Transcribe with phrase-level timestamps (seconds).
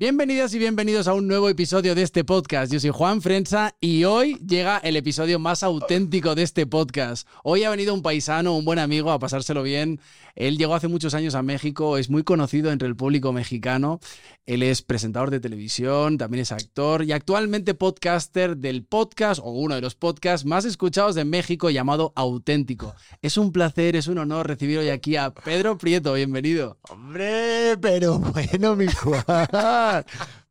[0.00, 2.72] Bienvenidas y bienvenidos a un nuevo episodio de este podcast.
[2.72, 7.26] Yo soy Juan Frenza y hoy llega el episodio más auténtico de este podcast.
[7.42, 9.98] Hoy ha venido un paisano, un buen amigo, a pasárselo bien.
[10.36, 13.98] Él llegó hace muchos años a México, es muy conocido entre el público mexicano.
[14.46, 19.74] Él es presentador de televisión, también es actor y actualmente podcaster del podcast o uno
[19.74, 22.94] de los podcasts más escuchados de México llamado Auténtico.
[23.20, 26.12] Es un placer, es un honor recibir hoy aquí a Pedro Prieto.
[26.12, 26.78] Bienvenido.
[26.88, 29.48] Hombre, pero bueno, mi Juan.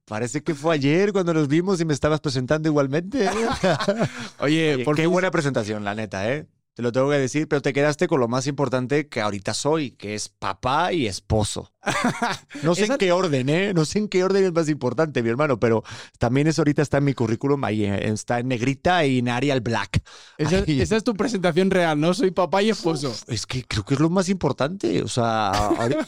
[0.05, 3.27] Parece que fue ayer cuando nos vimos y me estabas presentando igualmente.
[4.39, 6.47] Oye, Oye, por qué fin- buena presentación, la neta, ¿eh?
[6.75, 9.91] Te lo tengo que decir, pero te quedaste con lo más importante que ahorita soy,
[9.91, 11.71] que es papá y esposo.
[12.63, 13.73] No sé Esa- en qué orden, ¿eh?
[13.73, 15.83] No sé en qué orden es más importante, mi hermano, pero
[16.19, 19.61] también eso ahorita está en mi currículum, ahí eh, está en negrita y en Arial
[19.61, 20.01] Black.
[20.37, 22.13] Esa, es tu presentación real, ¿no?
[22.13, 23.13] Soy papá y esposo.
[23.27, 25.01] Es que creo que es lo más importante.
[25.03, 25.51] O sea,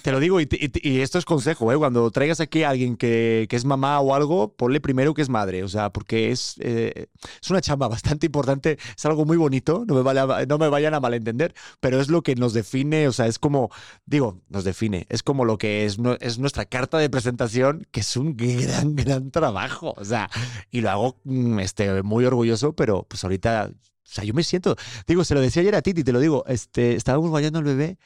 [0.01, 1.77] te lo digo y, y y esto es consejo, ¿eh?
[1.77, 5.29] Cuando traigas aquí a alguien que, que es mamá o algo, ponle primero que es
[5.29, 5.63] madre.
[5.63, 7.07] O sea, porque es, eh,
[7.41, 8.77] es una chamba bastante importante.
[8.97, 9.83] Es algo muy bonito.
[9.87, 13.07] No me, vale a- no me vayan a malentender, pero es lo que nos define.
[13.07, 13.69] O sea, es como,
[14.05, 15.05] digo, nos define.
[15.09, 18.95] Es como lo que es, no- es nuestra carta de presentación, que es un gran,
[18.95, 19.93] gran trabajo.
[19.97, 20.29] O sea,
[20.71, 23.71] y lo hago mm, este, muy orgulloso, pero pues ahorita.
[23.71, 24.75] O sea, yo me siento,
[25.07, 27.99] digo, se lo decía ayer a Titi, te lo digo, este, estábamos bañando al bebé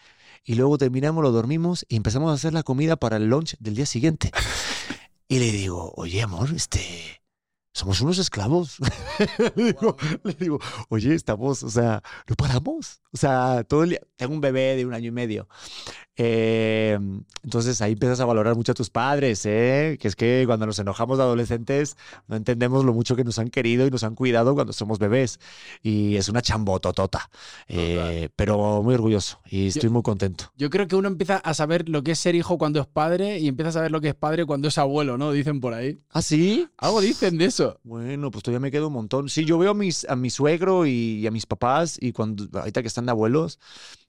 [0.44, 3.76] y luego terminamos, lo dormimos y empezamos a hacer la comida para el lunch del
[3.76, 4.30] día siguiente.
[5.30, 7.22] Y le digo, oye, amor, este,
[7.74, 8.78] somos unos esclavos.
[9.56, 13.02] le, digo, le digo, oye, estamos, o sea, no paramos.
[13.12, 15.48] O sea, todo el día, tengo un bebé de un año y medio.
[16.16, 17.00] Eh,
[17.42, 19.98] entonces ahí empiezas a valorar mucho a tus padres, ¿eh?
[20.00, 23.50] Que es que cuando nos enojamos de adolescentes no entendemos lo mucho que nos han
[23.50, 25.40] querido y nos han cuidado cuando somos bebés.
[25.82, 27.30] Y es una chambototota.
[27.68, 30.52] Eh, pero muy orgulloso y estoy muy contento.
[30.56, 33.40] Yo creo que uno empieza a saber lo que es ser hijo cuando es padre
[33.40, 35.32] y empieza a saber lo que es padre cuando es abuelo, ¿no?
[35.32, 36.00] Dicen por ahí.
[36.12, 36.68] ¿Ah, sí?
[36.78, 37.63] Algo dicen de eso.
[37.84, 39.30] Bueno, pues todavía me queda un montón.
[39.30, 42.82] Sí, yo veo a, mis, a mi suegro y, a mis papás y cuando ahorita
[42.82, 43.60] que están de abuelos,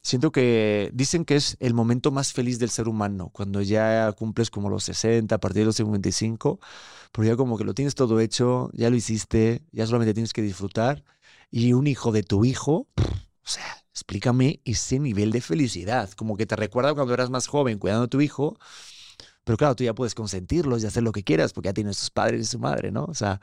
[0.03, 4.50] siento que dicen que es el momento más feliz del ser humano, cuando ya cumples
[4.50, 6.60] como los 60, a partir de los 55,
[7.12, 10.43] porque ya como que lo tienes todo hecho, ya lo hiciste, ya solamente tienes que
[10.43, 11.04] disfrutar.
[11.50, 16.47] Y un hijo de tu hijo, o sea, explícame ese nivel de felicidad, como que
[16.47, 18.59] te recuerda cuando eras más joven cuidando a tu hijo.
[19.44, 22.10] Pero claro, tú ya puedes consentirlos y hacer lo que quieras porque ya tienes tus
[22.10, 23.05] padres y su madre, ¿no?
[23.05, 23.41] O sea,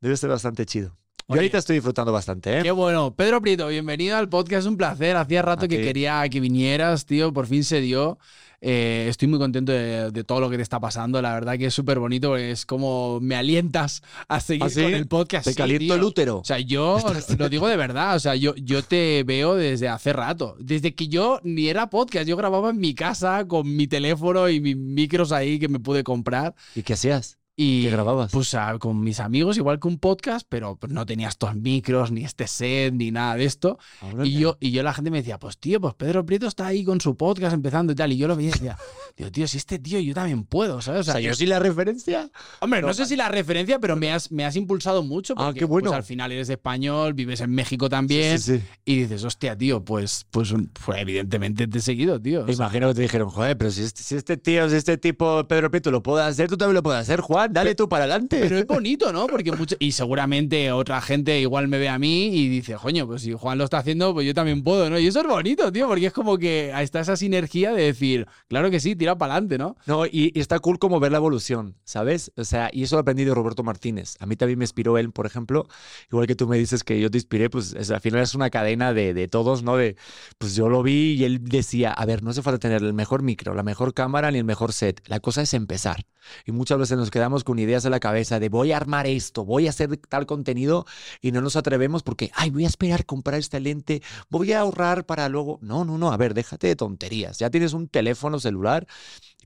[0.00, 0.96] debe ser bastante chido.
[1.30, 2.62] Yo ahorita estoy disfrutando bastante, ¿eh?
[2.62, 3.14] Qué bueno.
[3.14, 4.60] Pedro Prieto, bienvenido al podcast.
[4.62, 5.16] Es un placer.
[5.16, 7.32] Hacía rato que quería que vinieras, tío.
[7.32, 8.18] Por fin se dio.
[8.62, 11.22] Eh, estoy muy contento de, de todo lo que te está pasando.
[11.22, 12.36] La verdad que es súper bonito.
[12.36, 14.82] Es como me alientas a seguir ¿Ah, sí?
[14.82, 15.44] con el podcast.
[15.44, 15.94] Te Sí, caliento tío.
[15.94, 16.38] el útero.
[16.38, 16.98] O sea, yo
[17.38, 18.16] lo digo de verdad.
[18.16, 20.56] O sea, yo, yo te veo desde hace rato.
[20.58, 24.60] Desde que yo ni era podcast, yo grababa en mi casa con mi teléfono y
[24.60, 26.54] mis micros ahí que me pude comprar.
[26.74, 27.39] ¿Y qué hacías?
[27.62, 28.32] Y ¿Qué grababas?
[28.32, 32.24] Pues ah, con mis amigos, igual que un podcast, pero no tenía estos micros, ni
[32.24, 33.78] este set, ni nada de esto.
[34.24, 36.84] Y yo, y yo la gente me decía, pues tío, pues Pedro Prieto está ahí
[36.84, 38.12] con su podcast empezando y tal.
[38.12, 38.78] Y yo lo veía y decía,
[39.18, 41.06] digo, tío, si este tío yo también puedo, ¿sabes?
[41.06, 42.30] o sea, yo sí la referencia.
[42.60, 45.34] Hombre, no, No, sé si la referencia, pero me has, me has impulsado mucho.
[45.36, 45.90] Ah, Porque, qué bueno.
[45.90, 48.38] pues, al final eres español, vives en México también.
[48.38, 48.66] Sí, sí, sí.
[48.86, 52.44] Y dices, hostia, tío, pues, pues, pues evidentemente te he seguido, tío.
[52.44, 54.96] O sea, Imagino que te dijeron, joder, pero si este, si este tío, si este
[54.96, 57.49] tipo, Pedro Prieto, lo puede hacer, tú también lo puedes hacer, Juan.
[57.52, 58.38] Dale tú para adelante.
[58.40, 59.26] Pero es bonito, ¿no?
[59.26, 63.22] Porque mucho, y seguramente otra gente igual me ve a mí y dice, coño, pues
[63.22, 64.98] si Juan lo está haciendo, pues yo también puedo, ¿no?
[64.98, 68.70] Y eso es bonito, tío, porque es como que está esa sinergia de decir, claro
[68.70, 69.76] que sí, tira para adelante, ¿no?
[69.86, 72.32] No, y, y está cool como ver la evolución, ¿sabes?
[72.36, 74.16] O sea, y eso lo aprendí de Roberto Martínez.
[74.20, 75.66] A mí también me inspiró él, por ejemplo.
[76.10, 78.50] Igual que tú me dices que yo te inspiré, pues es- al final es una
[78.50, 79.76] cadena de, de todos, ¿no?
[79.76, 79.96] De,
[80.38, 83.22] pues yo lo vi y él decía, a ver, no hace falta tener el mejor
[83.22, 85.02] micro, la mejor cámara ni el mejor set.
[85.06, 86.04] La cosa es empezar.
[86.44, 89.44] Y muchas veces nos quedamos con ideas en la cabeza de voy a armar esto,
[89.44, 90.86] voy a hacer tal contenido
[91.20, 95.06] y no nos atrevemos porque, ay, voy a esperar comprar esta lente, voy a ahorrar
[95.06, 95.58] para luego.
[95.62, 97.38] No, no, no, a ver, déjate de tonterías.
[97.38, 98.86] Ya tienes un teléfono celular,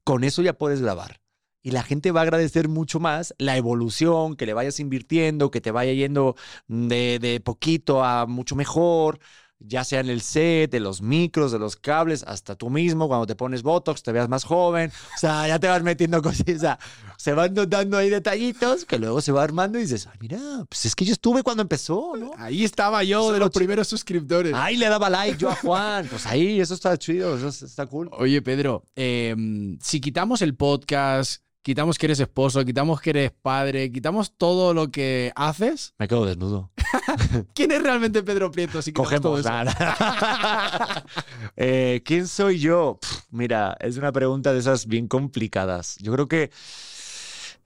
[0.05, 1.21] con eso ya puedes grabar.
[1.63, 5.63] Y la gente va a agradecer mucho más la evolución, que le vayas invirtiendo, que
[5.63, 6.37] te vaya yendo
[6.69, 9.19] de, de poquito a mucho mejor,
[9.67, 13.27] ya sea en el set, de los micros, de los cables, hasta tú mismo, cuando
[13.27, 14.93] te pones Botox, te veas más joven.
[15.17, 16.45] O sea, ya te vas metiendo cosas.
[16.55, 16.79] O sea,
[17.17, 20.39] se van dando ahí detallitos que luego se va armando y dices, ay, mira,
[20.69, 22.33] pues es que yo estuve cuando empezó, ¿no?
[22.37, 24.55] Ahí estaba yo Eso de lo los primeros suscriptores.
[24.55, 26.07] Ahí le daba like yo a Juan.
[26.09, 28.09] Pues ahí, eso está chido, eso está cool.
[28.13, 29.35] Oye, Pedro, eh,
[29.81, 34.91] si quitamos el podcast, quitamos que eres esposo, quitamos que eres padre, quitamos todo lo
[34.91, 36.71] que haces, Me quedo desnudo.
[37.55, 38.83] ¿quién es realmente Pedro Prieto?
[38.83, 39.49] Si Cogemos eso?
[39.49, 41.05] nada.
[41.57, 42.99] Eh, ¿Quién soy yo?
[43.01, 45.97] Pf, mira, es una pregunta de esas bien complicadas.
[46.01, 46.51] Yo creo que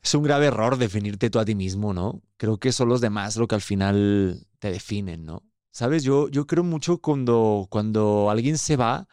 [0.03, 2.23] es un grave error definirte tú a ti mismo, ¿no?
[2.37, 5.43] Creo que son los demás lo que al final te definen, ¿no?
[5.73, 9.09] Sabes, yo, yo creo mucho cuando, cuando alguien se va,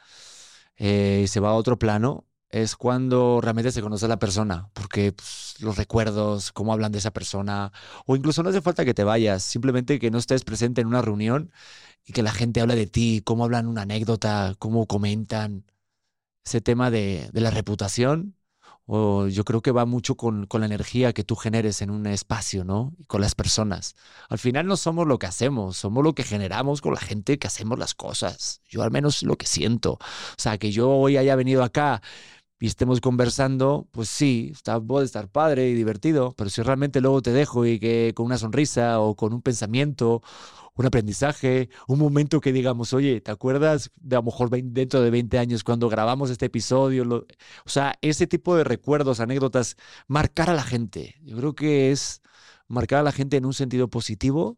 [0.76, 5.12] eh, se va a otro plano, es cuando realmente se conoce a la persona, porque
[5.14, 7.72] pues, los recuerdos, cómo hablan de esa persona,
[8.06, 11.02] o incluso no hace falta que te vayas, simplemente que no estés presente en una
[11.02, 11.52] reunión
[12.06, 15.66] y que la gente hable de ti, cómo hablan una anécdota, cómo comentan.
[16.46, 18.36] Ese tema de, de la reputación,
[18.88, 22.06] o yo creo que va mucho con, con, la energía que tú generes en un
[22.06, 22.94] espacio, ¿no?
[23.00, 23.96] Y con las personas.
[24.30, 27.48] Al final no somos lo que hacemos, somos lo que generamos con la gente que
[27.48, 28.62] hacemos las cosas.
[28.70, 29.94] Yo al menos lo que siento.
[29.94, 32.02] O sea, que yo hoy haya venido acá
[32.66, 37.22] y estemos conversando, pues sí, está, puede estar padre y divertido, pero si realmente luego
[37.22, 40.24] te dejo y que con una sonrisa o con un pensamiento,
[40.74, 45.12] un aprendizaje, un momento que digamos, oye, ¿te acuerdas de a lo mejor dentro de
[45.12, 47.06] 20 años cuando grabamos este episodio?
[47.06, 49.78] Lo, o sea, ese tipo de recuerdos, anécdotas,
[50.08, 51.18] marcar a la gente.
[51.24, 52.24] Yo creo que es
[52.68, 54.58] marcar a la gente en un sentido positivo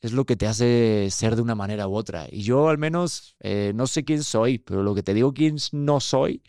[0.00, 2.26] es lo que te hace ser de una manera u otra.
[2.30, 5.56] Y yo al menos eh, no sé quién soy, pero lo que te digo quién
[5.72, 6.42] no soy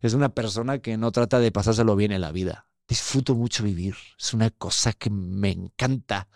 [0.00, 2.68] es una persona que no trata de pasárselo bien en la vida.
[2.88, 3.94] Disfruto mucho vivir.
[4.18, 6.28] Es una cosa que me encanta.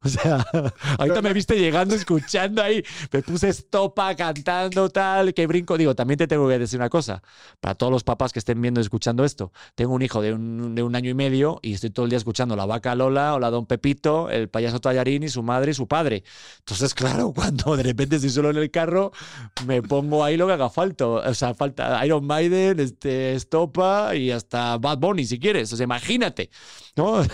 [0.04, 0.46] O sea,
[0.96, 5.76] ahorita me viste llegando, escuchando ahí, me puse estopa, cantando, tal, que brinco.
[5.76, 7.20] Digo, también te tengo que decir una cosa,
[7.60, 10.76] para todos los papás que estén viendo y escuchando esto, tengo un hijo de un,
[10.76, 13.40] de un año y medio y estoy todo el día escuchando la vaca Lola o
[13.40, 16.22] la Don Pepito, el payaso Tallarín y su madre y su padre.
[16.60, 19.10] Entonces, claro, cuando de repente estoy solo en el carro,
[19.66, 21.06] me pongo ahí lo que haga falta.
[21.06, 25.72] O sea, falta Iron Maiden, este, estopa y hasta Bad Bunny si quieres.
[25.72, 26.50] O sea, imagínate,
[26.94, 27.14] ¿no?
[27.14, 27.26] o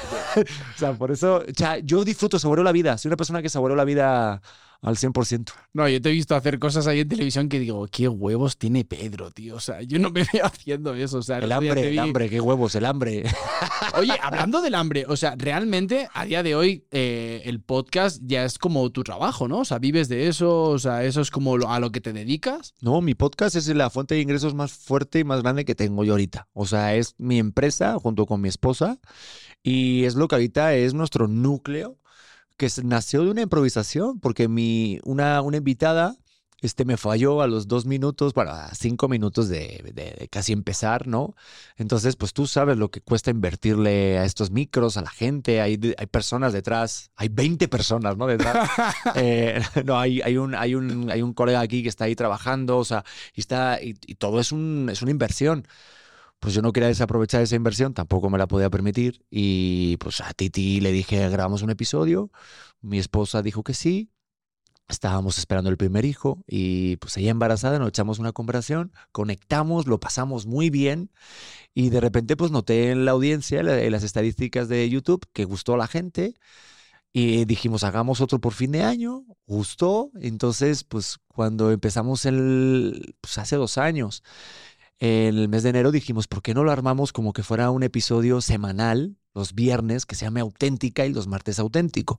[0.77, 2.97] sea, por eso, o sea, yo disfruto sobre la vida.
[2.99, 4.41] Soy una persona que saboreó la vida
[4.85, 5.53] al 100%.
[5.73, 8.85] No, yo te he visto hacer cosas ahí en televisión que digo, qué huevos tiene
[8.85, 9.57] Pedro, tío.
[9.57, 11.19] O sea, yo no me veo haciendo eso.
[11.19, 13.25] O sea, el hambre, el hambre, qué huevos, el hambre.
[13.99, 18.45] Oye, hablando del hambre, o sea, realmente a día de hoy eh, el podcast ya
[18.45, 19.61] es como tu trabajo, ¿no?
[19.61, 22.75] O sea, vives de eso, o sea, eso es como a lo que te dedicas.
[22.83, 26.05] No, mi podcast es la fuente de ingresos más fuerte y más grande que tengo
[26.05, 26.49] yo ahorita.
[26.53, 28.99] O sea, es mi empresa junto con mi esposa
[29.63, 31.99] y es lo que ahorita es nuestro núcleo
[32.57, 36.17] que nació de una improvisación, porque mi, una, una invitada
[36.65, 41.07] este, me falló a los dos minutos, bueno, a cinco minutos de, de, casi empezar,
[41.07, 41.35] ¿no?
[41.77, 45.79] Entonces, pues tú sabes lo que cuesta invertirle a estos micros, a la gente, hay,
[45.99, 48.27] hay personas detrás, hay 20 personas, ¿no?
[48.27, 48.71] Detrás.
[49.15, 52.79] eh, no, hay, hay, un, hay, un, hay un colega aquí que está ahí trabajando,
[52.79, 53.05] o sea,
[53.35, 55.67] y, está, y, y todo es, un, es una inversión
[56.45, 59.25] pues yo no quería desaprovechar esa inversión, tampoco me la podía permitir.
[59.31, 62.31] Y pues a Titi le dije, grabamos un episodio.
[62.83, 64.11] Mi esposa dijo que sí.
[64.87, 69.99] Estábamos esperando el primer hijo y pues ella embarazada, nos echamos una conversación, conectamos, lo
[69.99, 71.11] pasamos muy bien
[71.73, 75.73] y de repente pues noté en la audiencia, en las estadísticas de YouTube, que gustó
[75.73, 76.35] a la gente
[77.15, 80.11] y dijimos, hagamos otro por fin de año, gustó.
[80.21, 84.23] Entonces pues cuando empezamos el, pues hace dos años,
[84.99, 87.83] en el mes de enero dijimos, ¿por qué no lo armamos como que fuera un
[87.83, 92.19] episodio semanal, los viernes, que se llame auténtica y los martes auténtico?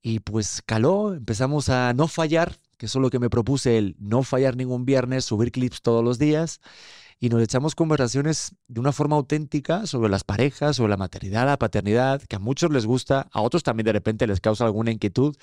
[0.00, 3.96] Y pues caló, empezamos a no fallar, que eso es lo que me propuse, el
[3.98, 6.60] no fallar ningún viernes, subir clips todos los días.
[7.20, 11.56] Y nos echamos conversaciones de una forma auténtica sobre las parejas, sobre la maternidad, la
[11.56, 15.36] paternidad, que a muchos les gusta, a otros también de repente les causa alguna inquietud.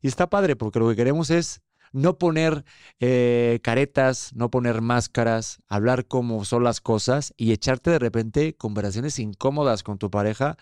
[0.00, 1.60] Y está padre, porque lo que queremos es
[1.94, 2.64] no poner
[3.00, 9.18] eh, caretas, no poner máscaras, hablar como son las cosas y echarte de repente conversaciones
[9.18, 10.56] incómodas con tu pareja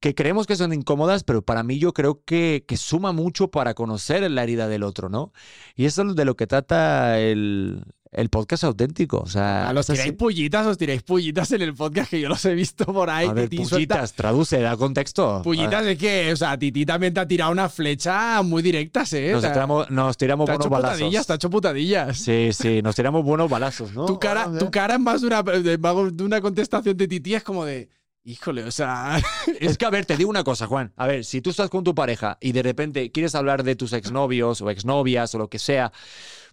[0.00, 3.74] que creemos que son incómodas, pero para mí yo creo que, que suma mucho para
[3.74, 5.32] conocer la herida del otro, ¿no?
[5.76, 9.18] Y eso es de lo que trata el, el podcast auténtico.
[9.18, 12.44] O sea, a los tiráis pullitas, os tiráis pullitas en el podcast que yo los
[12.44, 13.28] he visto por ahí.
[13.28, 15.42] A ver, Titi pullitas, suelta- traduce, da contexto.
[15.42, 19.28] Pullitas es que, o sea, Titi también te ha tirado una flecha muy directas, ¿eh?
[19.30, 21.30] Nos O sea, tiramos, nos tiramos buenos hecho balazos.
[21.30, 22.18] ha hecho putadillas.
[22.18, 24.06] Sí, sí, nos tiramos buenos balazos, ¿no?
[24.06, 27.64] Tu cara, tu cara en más de una, de una contestación de Titi es como
[27.64, 27.88] de,
[28.24, 29.20] híjole, o sea,
[29.60, 30.92] Es que, a ver, te digo una cosa, Juan.
[30.96, 33.92] A ver, si tú estás con tu pareja y de repente quieres hablar de tus
[33.92, 35.92] exnovios o exnovias o lo que sea,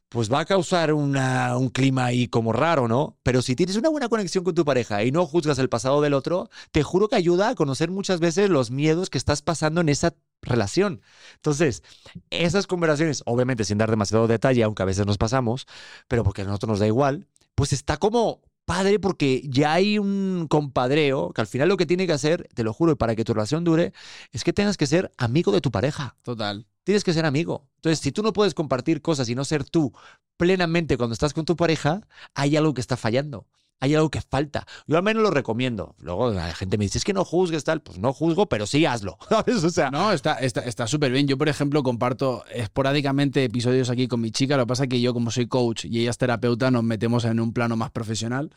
[0.09, 3.17] pues va a causar un clima ahí como raro, ¿no?
[3.23, 6.13] Pero si tienes una buena conexión con tu pareja y no juzgas el pasado del
[6.13, 9.89] otro, te juro que ayuda a conocer muchas veces los miedos que estás pasando en
[9.89, 11.01] esa relación.
[11.35, 11.83] Entonces,
[12.29, 15.67] esas conversaciones, obviamente sin dar demasiado detalle, aunque a veces nos pasamos,
[16.07, 20.45] pero porque a nosotros nos da igual, pues está como padre porque ya hay un
[20.49, 23.23] compadreo que al final lo que tiene que hacer, te lo juro, y para que
[23.23, 23.93] tu relación dure,
[24.33, 26.17] es que tengas que ser amigo de tu pareja.
[26.21, 26.67] total.
[26.83, 27.67] Tienes que ser amigo.
[27.77, 29.93] Entonces, si tú no puedes compartir cosas y no ser tú
[30.37, 33.45] plenamente cuando estás con tu pareja, hay algo que está fallando.
[33.79, 34.65] Hay algo que falta.
[34.87, 35.95] Yo al menos lo recomiendo.
[35.99, 37.81] Luego la gente me dice, es que no juzgues tal.
[37.81, 39.17] Pues no juzgo, pero sí hazlo.
[39.67, 41.27] O sea, No, está, súper bien.
[41.27, 44.57] Yo, por ejemplo, comparto esporádicamente episodios aquí con mi chica.
[44.57, 47.25] Lo que pasa es que yo, como soy coach y ella es terapeuta, nos metemos
[47.25, 48.51] en un plano más profesional,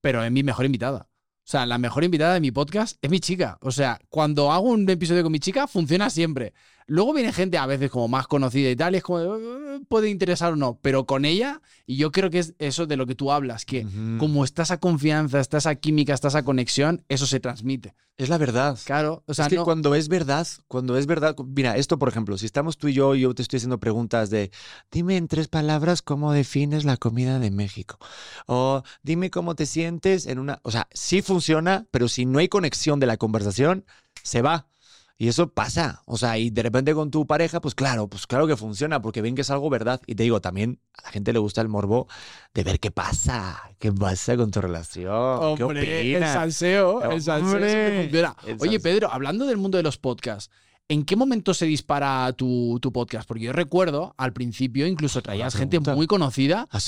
[0.00, 1.08] pero es mi mejor invitada.
[1.46, 3.58] O sea, la mejor invitada de mi podcast es mi chica.
[3.60, 6.54] O sea, cuando hago un episodio con mi chica, funciona siempre.
[6.86, 10.10] Luego viene gente a veces como más conocida y tal, y es como, "Eh, puede
[10.10, 13.14] interesar o no, pero con ella, y yo creo que es eso de lo que
[13.14, 13.86] tú hablas, que
[14.18, 17.94] como está esa confianza, está esa química, está esa conexión, eso se transmite.
[18.16, 18.78] es la verdad.
[18.84, 22.08] Claro, o sea, es que no- cuando es verdad, cuando es verdad, mira, esto por
[22.08, 24.52] ejemplo, si estamos tú y yo y yo te estoy haciendo preguntas de,
[24.92, 27.98] dime en tres palabras cómo defines la comida de México.
[28.46, 32.48] O dime cómo te sientes en una, o sea, sí funciona, pero si no hay
[32.48, 33.84] conexión de la conversación,
[34.22, 34.68] se va.
[35.16, 38.48] Y eso pasa, o sea, y de repente con tu pareja, pues claro, pues claro
[38.48, 40.00] que funciona, porque ven que es algo verdad.
[40.06, 42.08] Y te digo, también a la gente le gusta el morbo
[42.52, 48.10] de ver qué pasa, qué pasa con tu relación, qué el salseo, el salseo Hombre,
[48.10, 48.80] el Oye.
[48.80, 50.50] Pedro, hablando del mundo de los podcasts,
[50.88, 53.28] ¿en qué momento se dispara tu, tu podcast?
[53.28, 56.66] Porque yo recuerdo, al principio incluso traías gente muy conocida.
[56.72, 56.80] ¿Ah,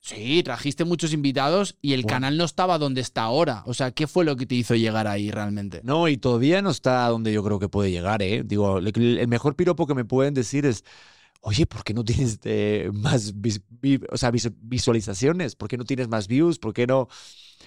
[0.00, 0.42] sí?
[0.42, 2.14] Trajiste muchos invitados y el Bueno.
[2.16, 3.62] canal no estaba donde está ahora.
[3.66, 5.80] O sea, ¿qué fue lo que te hizo llegar ahí realmente?
[5.84, 8.42] No, y todavía no está donde yo creo que puede llegar, ¿eh?
[8.44, 10.84] Digo, el mejor piropo que me pueden decir es,
[11.42, 15.56] oye, ¿por qué no tienes eh, más vis- vi- o sea, vis- visualizaciones?
[15.56, 16.58] ¿Por qué no tienes más views?
[16.58, 17.08] ¿Por qué no?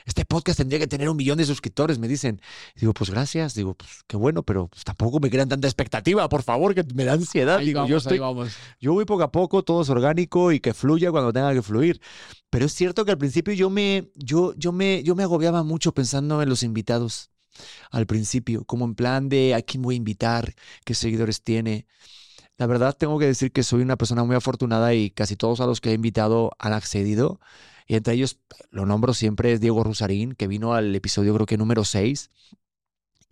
[0.05, 2.41] Este podcast tendría que tener un millón de suscriptores, me dicen.
[2.75, 3.55] Y digo, pues gracias.
[3.55, 7.05] Digo, pues qué bueno, pero pues, tampoco me crean tanta expectativa, por favor, que me
[7.05, 7.57] da ansiedad.
[7.57, 8.53] Ahí Digo, vamos, yo ahí estoy vamos.
[8.79, 12.01] yo voy poco a poco, todo es orgánico y que fluya cuando tenga que fluir.
[12.50, 15.93] Pero es cierto que al principio yo me, yo, yo me, yo me agobiaba mucho
[15.93, 17.29] pensando en los invitados.
[17.91, 20.53] Al principio, como en plan de a quién voy a invitar,
[20.86, 21.86] qué seguidores tiene.
[22.57, 25.65] La verdad, tengo que decir que soy una persona muy afortunada y casi todos a
[25.65, 27.39] los que he invitado han accedido.
[27.87, 28.39] Y entre ellos,
[28.71, 32.29] lo nombro siempre, es Diego Rusarín, que vino al episodio creo que número 6.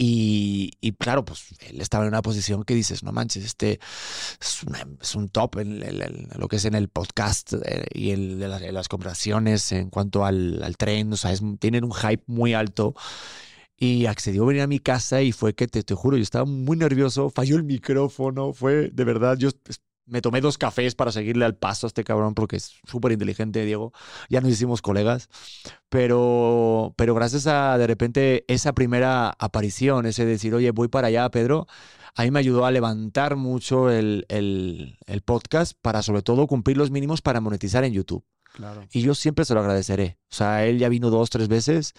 [0.03, 3.79] Y, claro, pues él estaba en una posición que dices, no manches, este
[4.41, 8.39] es, un top en, el- el- lo que es en el podcast eh, y en,
[8.39, 12.53] de las, conversaciones en cuanto al, al tren, o sea, es- tienen un hype muy
[12.55, 12.95] alto.
[13.77, 16.45] Y accedió a venir a mi casa y fue que, te, te juro, yo estaba
[16.45, 19.49] muy nervioso, falló el micrófono, fue de verdad, yo
[20.05, 23.65] me tomé dos cafés para seguirle al paso a este cabrón porque es súper inteligente,
[23.65, 23.93] Diego.
[24.29, 25.29] Ya nos hicimos colegas,
[25.89, 31.29] pero, pero gracias a de repente esa primera aparición, ese decir, oye, voy para allá,
[31.29, 31.67] Pedro,
[32.15, 36.77] a mí me ayudó a levantar mucho el, el, el podcast para sobre todo cumplir
[36.77, 38.23] los mínimos para monetizar en YouTube.
[38.53, 38.85] Claro.
[38.91, 40.17] Y yo siempre se lo agradeceré.
[40.29, 41.93] O sea, él ya vino dos, tres veces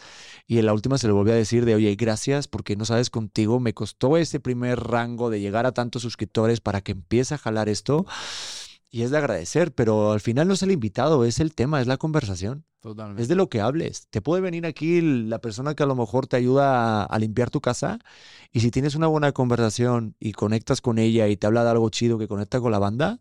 [0.46, 3.10] y en la última se lo volví a decir de, oye, gracias porque no sabes
[3.10, 7.38] contigo, me costó ese primer rango de llegar a tantos suscriptores para que empiece a
[7.38, 8.06] jalar esto.
[8.90, 11.86] Y es de agradecer, pero al final no es el invitado, es el tema, es
[11.86, 12.66] la conversación.
[12.80, 13.22] Totalmente.
[13.22, 14.08] Es de lo que hables.
[14.10, 17.48] Te puede venir aquí la persona que a lo mejor te ayuda a, a limpiar
[17.48, 18.00] tu casa
[18.50, 21.88] y si tienes una buena conversación y conectas con ella y te habla de algo
[21.88, 23.18] chido que conecta con la banda,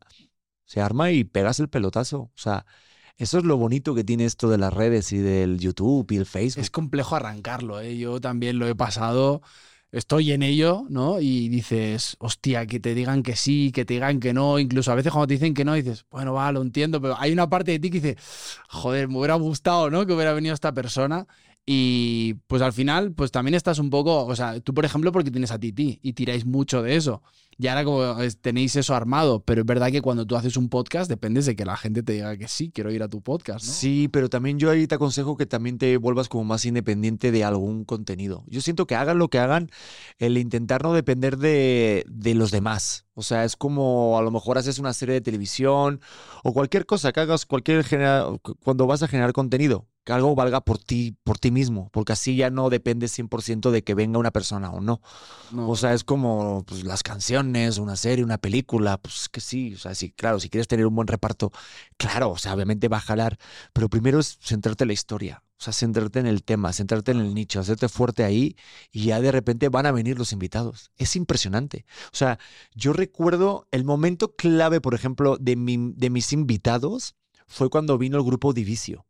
[0.65, 2.19] se arma y pegas el pelotazo.
[2.19, 2.65] O sea,
[3.22, 6.25] eso es lo bonito que tiene esto de las redes y del YouTube y el
[6.25, 6.63] Facebook.
[6.63, 7.96] Es complejo arrancarlo, ¿eh?
[7.96, 9.44] Yo también lo he pasado,
[9.92, 11.22] estoy en ello, ¿no?
[11.22, 14.96] Y dices, hostia, que te digan que sí, que te digan que no, incluso a
[14.96, 17.70] veces cuando te dicen que no, dices, bueno, va, lo entiendo, pero hay una parte
[17.70, 18.18] de ti que dice,
[18.70, 20.04] joder, me hubiera gustado, ¿no?
[20.08, 21.28] Que hubiera venido esta persona.
[21.65, 25.30] Y pues al final, pues también estás un poco, o sea, tú por ejemplo, porque
[25.32, 27.22] tienes a Titi y tiráis mucho de eso.
[27.58, 31.08] Y ahora como tenéis eso armado, pero es verdad que cuando tú haces un podcast
[31.08, 33.63] dependes de que la gente te diga que sí, quiero ir a tu podcast.
[33.63, 37.44] Sí, pero también yo ahí te aconsejo que también te vuelvas como más independiente de
[37.44, 38.44] algún contenido.
[38.48, 39.70] Yo siento que hagan lo que hagan,
[40.18, 43.06] el intentar no depender de, de los demás.
[43.13, 46.01] O sea, es como a lo mejor haces una serie de televisión
[46.44, 50.34] o cualquier cosa que hagas, cualquier genera- cu- cuando vas a generar contenido, que algo
[50.36, 54.17] valga por ti, por ti mismo, porque así ya no dependes 100% de que venga
[54.20, 55.01] una persona o no.
[55.51, 55.70] No.
[55.70, 59.77] O sea, es como pues, las canciones, una serie, una película, pues que sí, o
[59.77, 61.51] sea, sí, claro, si quieres tener un buen reparto,
[61.98, 63.38] claro, o sea, obviamente va a jalar,
[63.74, 67.20] pero primero es centrarte en la historia, o sea, centrarte en el tema, centrarte en
[67.20, 68.55] el nicho, hacerte fuerte ahí
[68.91, 70.91] y ya de repente van a venir los invitados.
[70.98, 71.86] Es impresionante.
[72.08, 72.39] O sea,
[72.74, 77.15] yo recuerdo el momento clave, por ejemplo, de, mi- de mis invitados
[77.48, 79.05] fue cuando vino el grupo Divicio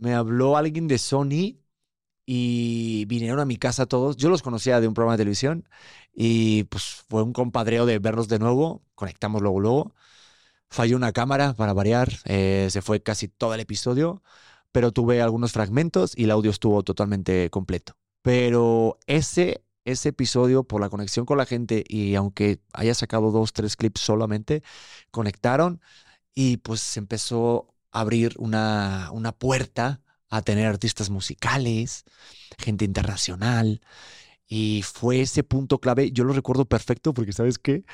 [0.00, 1.58] Me habló alguien de Sony
[2.26, 4.16] y vinieron a mi casa todos.
[4.16, 5.68] Yo los conocía de un programa de televisión
[6.12, 8.82] y pues fue un compadreo de verlos de nuevo.
[8.94, 9.94] Conectamos luego, luego.
[10.70, 12.10] Falló una cámara para variar.
[12.24, 14.22] eh, se fue casi todo el episodio,
[14.72, 17.96] pero tuve algunos fragmentos y el audio estuvo totalmente completo.
[18.22, 23.52] Pero ese, ese episodio, por la conexión con la gente y aunque haya sacado dos,
[23.52, 24.62] tres clips solamente,
[25.12, 25.80] conectaron
[26.34, 32.04] y pues empezó abrir una, una puerta a tener artistas musicales,
[32.58, 33.80] gente internacional.
[34.48, 37.84] Y fue ese punto clave, yo lo recuerdo perfecto porque, ¿sabes qué?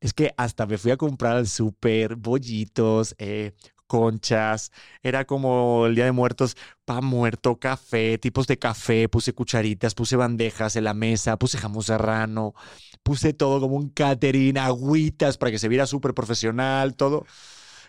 [0.00, 3.52] es que hasta me fui a comprar al súper bollitos, eh,
[3.86, 4.70] conchas,
[5.02, 10.16] era como el Día de Muertos, pan muerto, café, tipos de café, puse cucharitas, puse
[10.16, 12.54] bandejas en la mesa, puse jamón serrano,
[13.02, 17.26] puse todo como un catering, agüitas para que se viera súper profesional, todo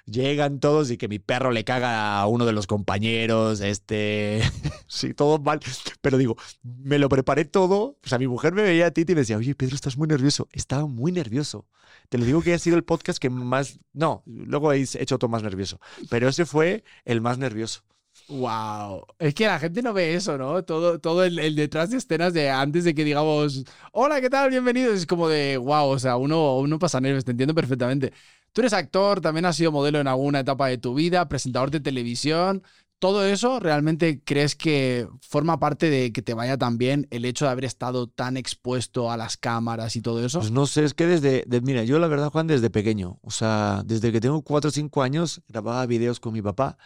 [0.05, 4.41] llegan todos y que mi perro le caga a uno de los compañeros, este,
[4.87, 5.59] sí, todo mal.
[6.01, 7.97] Pero digo, me lo preparé todo.
[8.03, 10.07] O sea, mi mujer me veía a ti y me decía, oye, Pedro, estás muy
[10.07, 10.47] nervioso.
[10.51, 11.67] Estaba muy nervioso.
[12.09, 15.29] Te lo digo que ha sido el podcast que más, no, luego habéis hecho todo
[15.29, 15.79] más nervioso,
[16.09, 17.83] pero ese fue el más nervioso.
[18.27, 20.63] Wow, es que la gente no ve eso, ¿no?
[20.63, 24.49] Todo, todo el, detrás de escenas de antes de que digamos, hola, ¿qué tal?
[24.49, 24.99] Bienvenidos.
[24.99, 28.13] Es como de, wow, o sea, uno, uno pasa nervios, te entiendo perfectamente.
[28.53, 31.79] Tú eres actor, también has sido modelo en alguna etapa de tu vida, presentador de
[31.79, 32.63] televisión.
[32.99, 37.45] ¿Todo eso realmente crees que forma parte de que te vaya tan bien el hecho
[37.45, 40.39] de haber estado tan expuesto a las cámaras y todo eso?
[40.39, 43.81] Pues no sé, es que desde, mira, yo la verdad, Juan, desde pequeño, o sea,
[43.85, 46.77] desde que tengo 4 o 5 años, grababa videos con mi papá.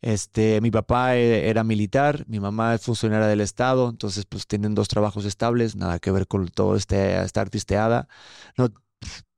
[0.00, 4.74] Este, mi papá e, era militar, mi mamá es funcionaria del Estado, entonces pues tienen
[4.74, 8.08] dos trabajos estables, nada que ver con todo este, esta artisteada.
[8.58, 8.70] No,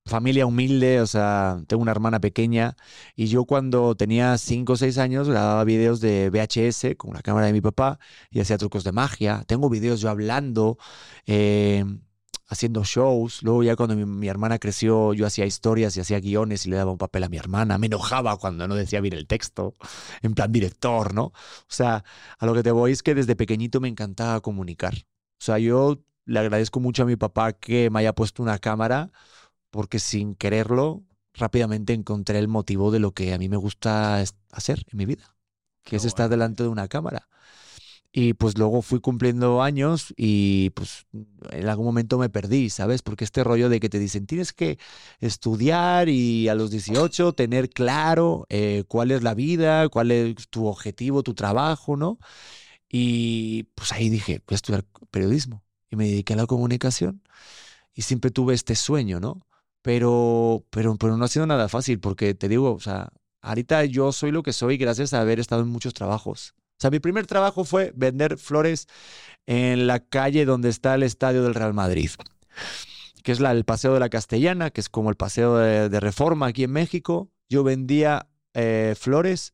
[0.07, 2.77] familia humilde, o sea, tengo una hermana pequeña
[3.17, 7.47] y yo cuando tenía 5 o 6 años grababa videos de VHS con la cámara
[7.47, 7.99] de mi papá
[8.31, 9.45] y hacía trucos de magia.
[9.47, 10.79] Tengo videos yo hablando,
[11.27, 11.85] eh,
[12.49, 13.43] haciendo shows.
[13.43, 16.93] Luego ya cuando mi, hermana creció yo hacía historias y hacía guiones y le daba
[16.93, 17.79] un papel a mi hermana.
[17.79, 19.75] Me enojaba cuando no decía bien el texto,
[20.23, 21.25] en plan director, ¿no?
[21.25, 21.33] O
[21.69, 22.05] sea,
[22.39, 24.95] a lo que te voy es que desde pequeñito me encantaba comunicar.
[24.95, 29.11] O sea, yo le agradezco mucho a mi papá que me haya puesto una cámara
[29.77, 31.05] porque sin quererlo
[31.35, 35.37] rápidamente encontré el motivo de lo que a mí me gusta hacer en mi vida,
[35.85, 37.29] que es estar delante de una cámara.
[38.11, 41.07] Y pues luego fui cumpliendo años y pues
[41.51, 43.03] en algún momento me perdí, ¿sabes?
[43.03, 44.79] Porque este rollo de que te dicen, tienes que
[45.21, 50.67] estudiar y a los 18 tener claro eh, cuál es la vida, cuál es tu
[50.67, 52.19] objetivo, tu trabajo, ¿no?
[52.89, 55.63] Y pues ahí dije, voy a estudiar periodismo.
[55.91, 57.23] Y me dediqué a la comunicación
[57.95, 59.47] y siempre tuve este sueño, ¿no?
[59.87, 64.11] Pero, pero, pero no ha sido nada fácil porque te digo, o sea, ahorita yo
[64.11, 66.55] soy lo que soy gracias a haber estado en muchos trabajos.
[66.59, 68.89] O sea, mi primer trabajo fue vender flores
[69.47, 72.11] en la calle donde está el estadio del Real Madrid,
[73.23, 76.47] que es la, el Paseo de la Castellana, que es como el Paseo de, Reforma
[76.47, 77.31] aquí en México.
[77.49, 79.53] Yo vendía eh, flores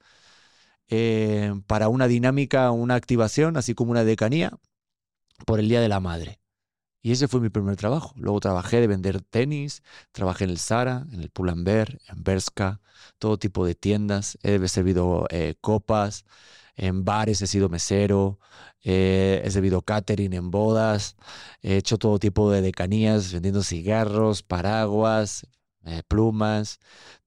[0.88, 4.51] eh, para una dinámica, una activación, así como una decanía,
[5.45, 6.41] por el Día de la Madre.
[7.02, 8.14] Y ese fue mi primer trabajo.
[8.16, 12.80] Luego trabajé de vender tenis, trabajé en el Zara, en el Pull&Bear, en Berska,
[13.18, 14.38] todo tipo de tiendas.
[14.42, 16.24] He servido eh, copas,
[16.76, 18.38] en bares he sido mesero,
[18.84, 21.16] eh, he servido catering en bodas,
[21.62, 25.46] he hecho todo tipo de decanías, vendiendo cigarros, paraguas,
[25.84, 26.78] eh, plumas,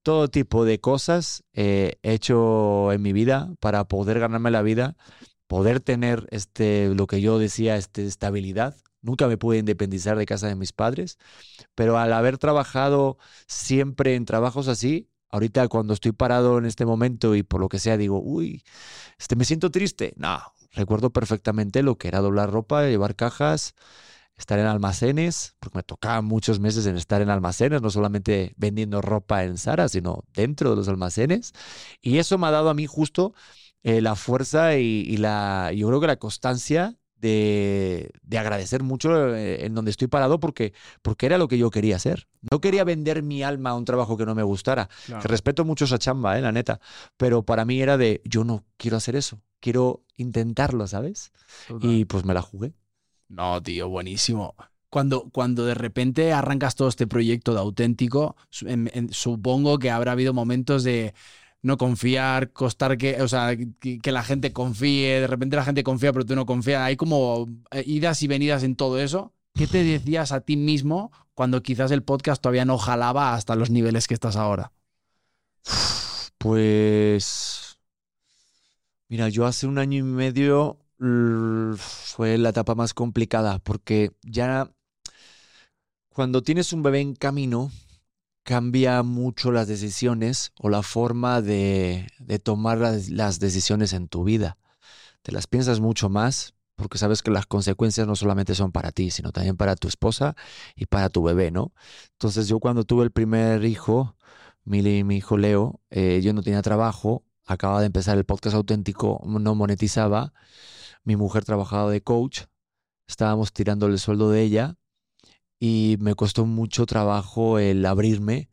[0.02, 4.96] todo tipo de cosas he hecho en mi vida para poder ganarme la vida,
[5.46, 10.48] poder tener este, lo que yo decía, este, estabilidad Nunca me pude independizar de casa
[10.48, 11.18] de mis padres,
[11.74, 17.34] pero al haber trabajado siempre en trabajos así, ahorita cuando estoy parado en este momento
[17.34, 18.64] y por lo que sea digo, uy,
[19.18, 20.14] este, me siento triste.
[20.16, 20.40] No,
[20.72, 23.74] recuerdo perfectamente lo que era doblar ropa, llevar cajas,
[24.36, 29.00] estar en almacenes, porque me tocaba muchos meses en estar en almacenes, no solamente vendiendo
[29.00, 31.52] ropa en Zara, sino dentro de los almacenes.
[32.00, 33.34] Y eso me ha dado a mí justo
[33.82, 39.64] eh, la fuerza y, y, la, yo creo que la constancia de, agradecer mucho eh,
[39.64, 42.28] en donde estoy parado porque, porque era lo que yo quería hacer.
[42.50, 44.88] No quería vender mi alma a un trabajo que no me gustara.
[45.06, 46.80] Que respeto mucho esa chamba, eh, la neta.
[47.16, 49.40] Pero para mí era de, yo no quiero hacer eso.
[49.60, 51.32] Quiero intentarlo, ¿sabes?
[51.80, 52.74] Y pues me la jugué.
[53.28, 54.54] No, tío, buenísimo.
[54.88, 58.36] Cuando, cuando de repente arrancas todo este proyecto de auténtico,
[59.10, 61.12] supongo que habrá habido momentos de
[61.66, 66.12] no confiar, costar que, o sea, que, la gente confíe, de repente la gente confía
[66.12, 69.32] pero tú no confías, hay como eh, idas y venidas en todo eso.
[69.52, 73.70] ¿Qué te decías a ti mismo cuando quizás el podcast todavía no jalaba hasta los
[73.70, 74.72] niveles que estás ahora?
[76.38, 77.78] Pues,
[79.08, 80.78] mira, yo hace un año y medio
[81.76, 84.70] fue la etapa más complicada porque ya
[86.10, 87.70] cuando tienes un bebé en camino,
[88.46, 92.06] cambia mucho las decisiones o la forma de,
[92.44, 94.56] tomar las, decisiones en tu vida.
[95.22, 99.10] Te las piensas mucho más porque sabes que las consecuencias no solamente son para ti,
[99.10, 100.36] sino también para tu esposa
[100.76, 101.72] y para tu bebé, ¿no?
[102.12, 104.14] Entonces yo cuando tuve el primer hijo,
[104.62, 109.20] mi, mi hijo Leo, eh, yo no tenía trabajo, acababa de empezar el podcast auténtico,
[109.26, 110.32] no monetizaba.
[111.02, 112.42] Mi mujer trabajaba de coach,
[113.08, 114.76] estábamos tirando el sueldo de ella
[115.58, 118.48] y me costó mucho trabajo el abrirme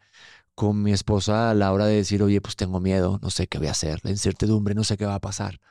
[0.55, 3.57] con mi esposa a la hora de decir, oye, pues tengo miedo, no sé qué
[3.59, 5.61] voy a hacer, la incertidumbre, no sé qué va a pasar.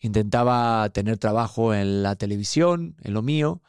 [0.00, 3.62] Intentaba tener trabajo en la televisión, en lo mío,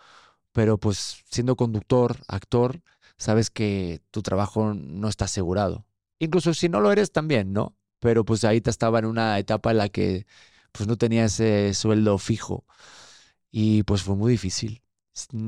[0.53, 2.81] pero pues siendo conductor, actor,
[3.17, 5.85] sabes que tu trabajo no está asegurado.
[6.19, 7.75] Incluso si no lo eres también, ¿no?
[7.99, 10.25] Pero pues ahí te estaba en una etapa en la que
[10.71, 12.65] pues no tenía ese sueldo fijo
[13.51, 14.83] y pues fue muy difícil.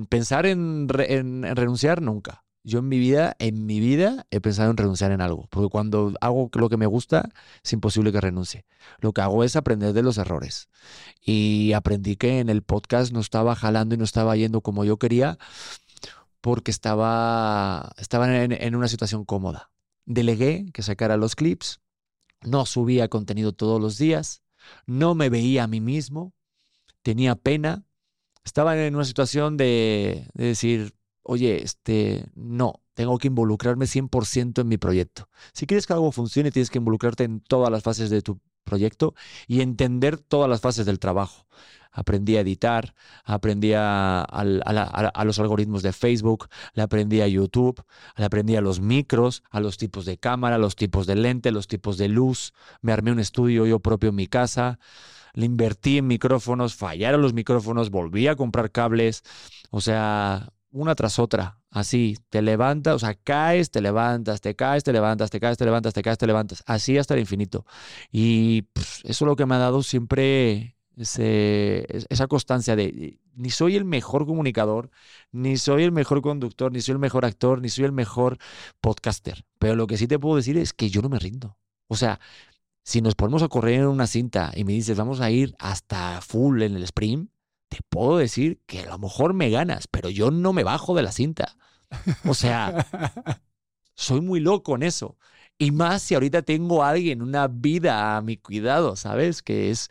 [0.09, 4.77] Pensar en, en renunciar nunca yo en mi vida, en mi vida he pensado en
[4.77, 7.29] renunciar en algo, porque cuando hago lo que me gusta,
[7.63, 8.65] es imposible que renuncie.
[8.99, 10.67] Lo que hago es aprender de los errores.
[11.21, 14.97] Y aprendí que en el podcast no estaba jalando y no estaba yendo como yo
[14.97, 15.37] quería,
[16.41, 19.69] porque estaba, estaba en una situación cómoda.
[20.05, 21.81] Delegué que sacara los clips,
[22.41, 24.41] no subía contenido todos los días,
[24.87, 26.33] no me veía a mí mismo,
[27.03, 27.83] tenía pena,
[28.45, 34.67] estaba en una situación de, de decir, oye, este, no, tengo que involucrarme 100% en
[34.67, 35.27] mi proyecto.
[35.53, 39.15] Si quieres que algo funcione, tienes que involucrarte en todas las fases de tu proyecto
[39.47, 41.47] y entender todas las fases del trabajo.
[41.91, 44.27] Aprendí a editar, aprendí a,
[45.23, 47.81] los algoritmos de Facebook, le aprendí a YouTube,
[48.17, 51.67] le aprendí a los micros, a los tipos de cámara, los tipos de lente, los
[51.67, 52.53] tipos de luz.
[52.81, 54.77] Me armé un estudio yo propio en mi casa
[55.35, 59.21] le invertí en micrófonos, fallaron los micrófonos, volví a comprar cables,
[59.69, 64.83] o sea, una tras otra, así, te levantas, o sea, caes, te levantas, te caes,
[64.83, 67.65] te levantas, te caes, te levantas, te caes, te levantas, así hasta el infinito.
[68.11, 68.65] Y
[69.03, 73.85] eso es lo que me ha dado siempre ese, esa constancia de ni soy el
[73.85, 74.89] mejor comunicador,
[75.31, 78.37] ni soy el mejor conductor, ni soy el mejor actor, ni soy el mejor
[78.79, 81.57] podcaster, pero lo que sí te puedo decir es que yo no me rindo.
[81.87, 82.19] O sea,
[82.85, 86.21] si nos ponemos a correr en una cinta y me dices, vamos a ir hasta
[86.21, 87.31] full en el sprint,
[87.67, 91.01] te puedo decir que a lo mejor me ganas, pero yo no me bajo de
[91.01, 91.57] la cinta.
[92.25, 92.85] O sea,
[93.95, 95.17] soy muy loco en eso.
[95.57, 99.41] Y más si ahorita tengo a alguien, una vida a mi cuidado, ¿sabes?
[99.41, 99.89] Que es,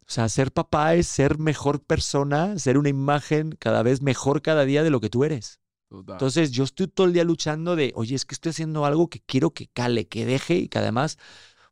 [0.00, 4.64] o sea, ser papá es ser mejor persona, ser una imagen cada vez mejor cada
[4.64, 5.60] día de lo que tú eres.
[5.88, 9.20] Entonces yo estoy todo el día luchando de, oye, es que estoy haciendo algo que
[9.20, 11.16] quiero que cale, que deje y que además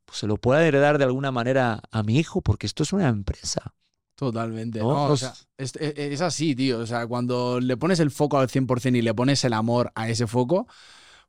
[0.05, 3.09] pues, se lo pueda heredar de alguna manera a mi hijo, porque esto es una
[3.09, 3.75] empresa.
[4.17, 4.81] Totalmente.
[4.81, 6.79] o sea, e, e, es, así, tío.
[6.79, 10.09] O sea, cuando le pones el foco al 100% y le pones el amor a
[10.09, 10.69] ese foco,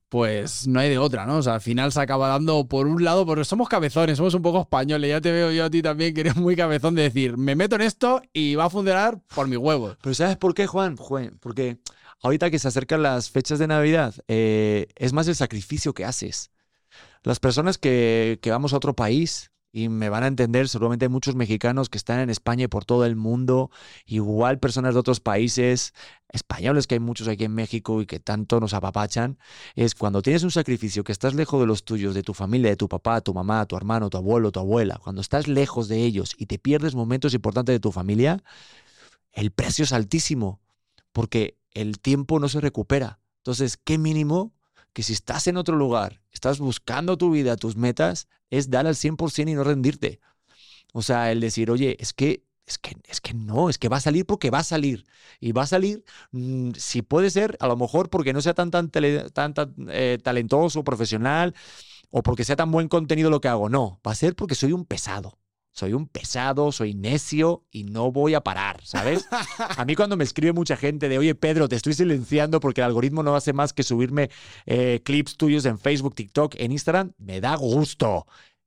[0.10, 1.38] pues no hay de otra, ¿no?
[1.38, 4.44] O sea, al final se acaba dando por un lado, porque somos cabezones, somos un
[4.44, 5.10] poco españoles.
[5.10, 7.76] Ya te veo yo a ti también que eres muy cabezón de decir, me meto
[7.76, 9.96] en esto y va a funcionar por mi huevo.
[10.02, 10.96] Pero ¿sabes por qué, Juan?
[11.40, 11.80] Porque
[12.22, 16.52] ahorita que se acercan las fechas de Navidad, eh, es más el sacrificio que haces.
[17.26, 21.10] Las personas que, que vamos a otro país, y me van a entender, seguramente hay
[21.10, 23.72] muchos mexicanos que están en España y por todo el mundo,
[24.06, 25.94] igual personas de otros países,
[26.30, 29.38] españoles que hay muchos aquí en México y que tanto nos apapachan,
[29.74, 32.78] es cuando tienes un sacrificio, que estás lejos de los tuyos, de tu familia, de
[32.78, 36.36] tu papá, tu mamá, tu hermano, tu abuelo, tu abuela, cuando estás lejos de ellos
[36.38, 38.44] y te pierdes momentos importantes de tu familia,
[39.34, 40.62] el precio es altísimo,
[41.12, 43.20] porque el tiempo no se recupera.
[43.40, 44.55] Entonces, ¿qué mínimo
[44.96, 48.96] que si estás en otro lugar, estás buscando tu vida, tus metas, es dar al
[48.96, 50.22] 100% y no rendirte.
[50.94, 53.98] O sea, el decir, oye, es que, es que, es que no, es que va
[53.98, 55.06] a salir porque va a salir.
[55.42, 58.72] Y va a salir, mm, si puede ser, a lo mejor porque no sea tan,
[58.72, 58.90] tan,
[59.90, 61.54] eh, talentoso, profesional,
[62.10, 63.68] o porque sea tan buen contenido lo que hago.
[63.68, 65.38] No, va a ser porque soy un pesado
[65.76, 69.28] soy un pesado, soy necio y no voy a parar, ¿sabes?
[69.78, 72.86] A mí cuando me escribe mucha gente de, oye Pedro, te estoy silenciando porque el
[72.86, 74.30] algoritmo no hace más que subirme
[74.66, 78.26] eh, clips tuyos en Facebook, TikTok, en Instagram, me da gusto.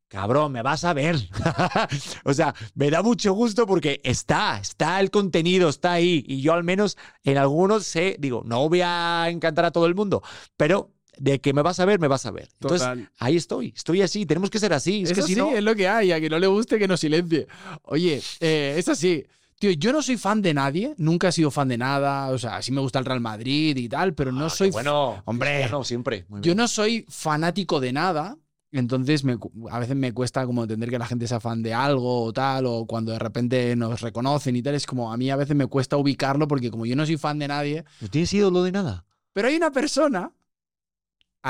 [0.09, 1.17] Cabrón, me vas a ver.
[2.25, 6.23] o sea, me da mucho gusto porque está, está el contenido, está ahí.
[6.27, 9.95] Y yo al menos en algunos sé, digo, no voy a encantar a todo el
[9.95, 10.23] mundo,
[10.59, 12.49] pero de que me vas a ver, me vas a ver.
[12.61, 12.87] Entonces,
[13.19, 15.03] ahí estoy, estoy así, tenemos que ser así.
[15.03, 15.53] Es que si no...
[15.53, 17.47] es lo que hay, a que no le guste que nos silencie.
[17.83, 19.25] Oye, eh, es así.
[19.59, 22.63] Tío, yo no soy fan de nadie, nunca he sido fan de nada, o sea,
[22.63, 24.71] sí me gusta el Real Madrid y tal, pero no ah, soy...
[24.71, 26.27] Bueno, hombre, no, siempre.
[26.43, 28.39] yo no soy fanático de nada,
[28.71, 29.37] entonces me,
[29.69, 32.67] a veces me cuesta como entender que la gente sea fan de algo o tal,
[32.67, 35.67] o cuando de repente nos reconocen y tal, es como a mí a veces me
[35.67, 37.85] cuesta ubicarlo porque como yo no soy fan de nadie...
[38.01, 39.07] ¿No tienes ídolo de nada?
[39.33, 40.33] Pero hay una persona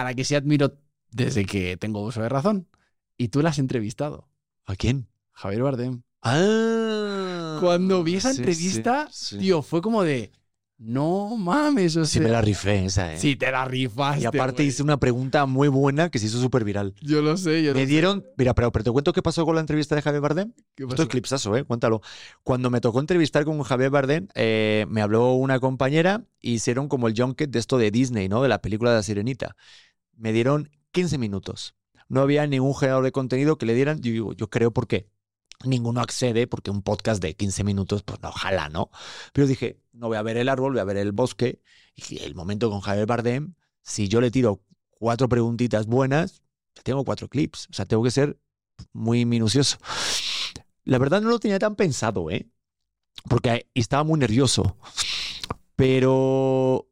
[0.01, 0.77] a la que sí admiro
[1.11, 2.69] desde que tengo uso de razón.
[3.17, 4.29] Y tú la has entrevistado.
[4.67, 5.09] ¿A quién?
[5.33, 6.03] Javier Bardem.
[6.23, 7.59] Ah.
[7.61, 9.09] Cuando vi esa entrevista,
[9.39, 10.31] tío, fue como de.
[10.81, 12.23] No mames, o Sí sea.
[12.23, 13.19] me la rifé esa, ¿eh?
[13.19, 14.23] Sí, te la rifaste.
[14.23, 14.69] y aparte güey.
[14.69, 16.95] hice una pregunta muy buena que se hizo súper viral.
[17.01, 17.87] Yo lo sé, yo lo Me sé.
[17.91, 20.53] dieron, mira, pero, pero te cuento qué pasó con la entrevista de Javier Bardem.
[20.77, 21.03] ¿Qué Esto pasó?
[21.03, 21.65] es clipsazo, ¿eh?
[21.65, 22.01] Cuéntalo.
[22.45, 27.09] Cuando me tocó entrevistar con Javier Bardem, eh, me habló una compañera y hicieron como
[27.09, 28.41] el junket de esto de Disney, ¿no?
[28.41, 29.57] De la película de la Sirenita.
[30.19, 31.77] Me dieron 15 minutos.
[32.09, 34.01] No había ningún generador de contenido que le dieran.
[34.01, 35.09] Yo digo, yo creo por qué.
[35.65, 38.91] Ninguno accede porque un podcast de 15 minutos, pues no, ojalá, ¿no?
[39.33, 41.63] Pero dije, no voy a ver el árbol, voy a ver el bosque.
[41.95, 46.43] Y el momento con Javier Bardem, si yo le tiro cuatro preguntitas buenas,
[46.83, 47.69] tengo cuatro clips.
[47.71, 48.39] O sea, tengo que ser
[48.93, 49.79] muy minucioso.
[50.85, 52.49] La verdad no lo tenía tan pensado, ¿eh?
[53.29, 54.77] Porque estaba muy nervioso.
[55.77, 56.89] Pero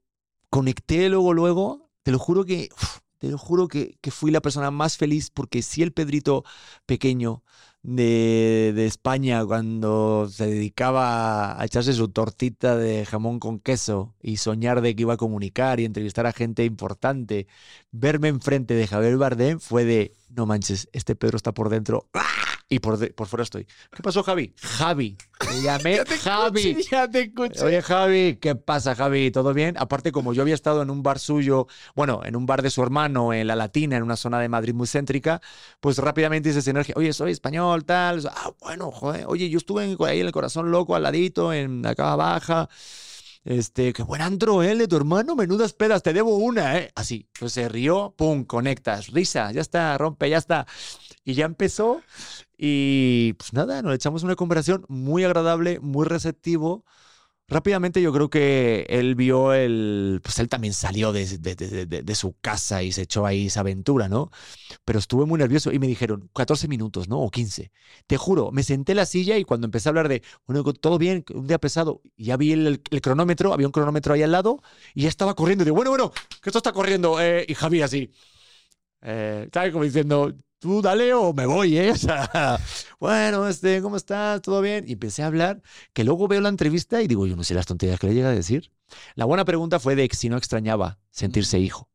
[0.48, 2.68] conecté luego, luego, te lo juro que,
[3.18, 6.44] te lo juro que, que fui la persona más feliz porque si el Pedrito
[6.86, 7.42] pequeño
[7.82, 14.38] de, de España cuando se dedicaba a echarse su tortita de jamón con queso y
[14.38, 17.46] soñar de que iba a comunicar y entrevistar a gente importante,
[17.92, 22.55] verme enfrente de Javier Bardem fue de, no manches, este Pedro está por dentro ¡ah!
[22.68, 23.64] Y por, de- por fuera estoy.
[23.64, 24.52] ¿Qué pasó, Javi?
[24.60, 25.16] Javi.
[25.50, 26.62] Me llamé Javi.
[26.62, 27.62] Sí, ya te escuché.
[27.64, 29.30] Oye, Javi, ¿qué pasa, Javi?
[29.30, 29.76] ¿Todo bien?
[29.78, 32.82] Aparte, como yo había estado en un bar suyo, bueno, en un bar de su
[32.82, 35.40] hermano, en La Latina, en una zona de Madrid muy céntrica,
[35.80, 36.94] pues rápidamente hice sinergia.
[36.96, 38.26] Oye, soy español, tal.
[38.28, 39.26] Ah, bueno, joder.
[39.28, 42.68] Oye, yo estuve ahí en el Corazón Loco, al ladito, en la cava baja.
[43.44, 44.74] Este, qué buen antro, ¿eh?
[44.74, 46.90] De tu hermano, menudas pedas, te debo una, ¿eh?
[46.96, 47.28] Así.
[47.38, 50.66] Pues se rió, pum, conectas, risa, ya está, rompe, ya está.
[51.24, 52.02] Y ya empezó.
[52.58, 56.84] Y pues nada, nos echamos una conversación muy agradable, muy receptivo.
[57.48, 60.20] Rápidamente yo creo que él vio el...
[60.24, 63.60] Pues él también salió de, de- de- de- su casa y se echó ahí esa
[63.60, 64.30] aventura, ¿no?
[64.84, 67.20] Pero estuve muy nervioso y me dijeron 14 minutos, ¿no?
[67.20, 67.72] O 15.
[68.06, 70.98] Te juro, me senté en la silla y cuando empecé a hablar de, bueno, todo
[70.98, 74.62] bien, un día pesado, ya vi el, el cronómetro, había un cronómetro ahí al lado
[74.94, 75.62] y ya estaba corriendo.
[75.62, 77.20] Y digo, bueno, bueno, que esto está corriendo.
[77.20, 78.10] eh, y Javi así,
[79.02, 79.72] eh, ¿sabes?
[79.72, 81.90] Como diciendo, tú dale o me voy, ¿eh?
[81.94, 82.60] O sea,
[82.98, 84.42] bueno, este, ¿cómo estás?
[84.42, 84.84] ¿Todo bien?
[84.86, 87.66] Y empecé a hablar, que luego veo la entrevista y digo, yo no sé las
[87.66, 88.70] tonterías que le llega a decir.
[89.14, 91.88] La buena pregunta fue de si no extrañaba sentirse hijo.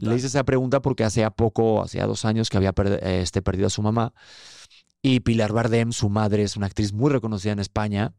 [0.00, 3.70] Le hice esa pregunta porque hacía poco, hacía dos años que había este, perdido a
[3.70, 4.12] su mamá.
[5.02, 8.14] Y Pilar Bardem, su madre, es una actriz muy reconocida en España,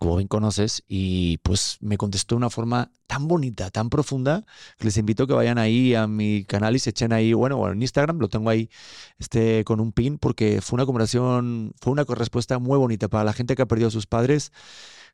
[0.00, 4.46] como bien conoces, y pues me contestó de una forma tan bonita, tan profunda,
[4.78, 7.58] que les invito a que vayan ahí a mi canal y se echen ahí, bueno,
[7.58, 8.70] bueno, en Instagram lo tengo ahí
[9.18, 13.34] este, con un pin, porque fue una conversación, fue una respuesta muy bonita para la
[13.34, 14.52] gente que ha perdido a sus padres.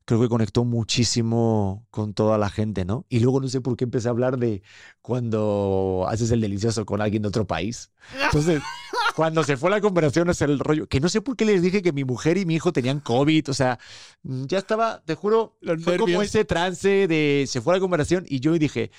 [0.07, 3.05] Creo que conectó muchísimo con toda la gente, ¿no?
[3.09, 4.63] Y luego no sé por qué empecé a hablar de
[5.03, 7.91] cuando haces el delicioso con alguien de otro país.
[8.25, 8.63] Entonces,
[9.17, 11.83] cuando se fue la conversación es el rollo, que no sé por qué les dije
[11.83, 13.79] que mi mujer y mi hijo tenían COVID, o sea,
[14.23, 16.23] mm, ya estaba, te juro, Los fue como nervios.
[16.23, 18.93] ese trance de se fue la conversación y yo dije,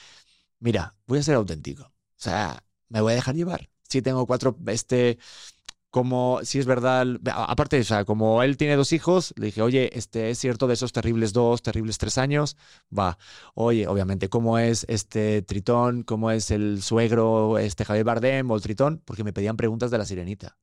[0.59, 3.69] mira, voy a ser auténtico, o sea, me voy a dejar llevar.
[3.83, 5.17] Si tengo cuatro, este,
[5.97, 9.89] como si es verdad, aparte, o sea, como él tiene dos hijos, le dije, oye,
[9.97, 12.55] este, es cierto de esos terribles dos, terribles tres años,
[12.95, 13.17] va,
[13.55, 16.03] oye, obviamente, ¿cómo es este Tritón?
[16.03, 19.01] ¿Cómo es el suegro, este Javier Bardem o el Tritón?
[19.05, 20.55] Porque me pedían preguntas de la sirenita.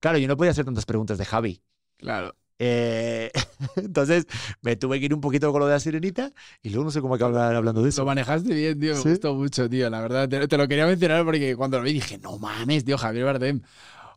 [0.00, 1.62] Claro, yo no podía hacer tantas preguntas de Javi.
[1.98, 2.34] Claro.
[2.58, 3.30] Eh,
[3.76, 4.26] entonces
[4.62, 7.00] me tuve que ir un poquito con lo de la sirenita y luego no sé
[7.02, 8.04] cómo acabar hablando de Lo eso.
[8.06, 8.94] manejaste bien, tío.
[8.94, 9.08] Me Sí.
[9.10, 9.90] gustó mucho, tío.
[9.90, 12.96] La verdad, te, te lo quería mencionar porque cuando lo vi dije, no mames, tío,
[12.96, 13.60] Javier Bardem.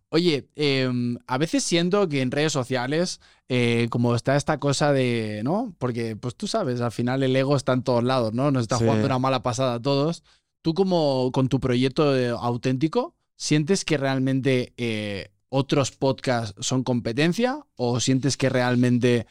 [0.10, 5.42] Oye, em, a veces siento que en redes sociales, eh, como está esta cosa de,
[5.44, 5.76] ¿no?
[5.80, 8.50] Porque, pues tú sabes, al final el ego está en todos lados, ¿no?
[8.52, 8.86] Nos está Sí.
[8.86, 10.24] jugando una mala pasada a todos.
[10.62, 17.66] Tú como con tu proyecto eh, auténtico, ¿sientes que realmente eh, otros podcasts son competencia
[17.76, 19.28] o sientes que realmente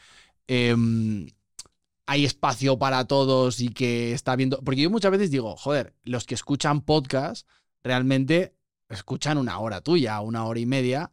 [0.47, 1.27] em,
[2.05, 4.61] hay espacio para todos y que está viendo.
[4.63, 7.45] Porque yo muchas veces digo, joder, los que escuchan podcast
[7.83, 8.53] realmente
[8.89, 11.11] escuchan una hora tuya, una hora y media,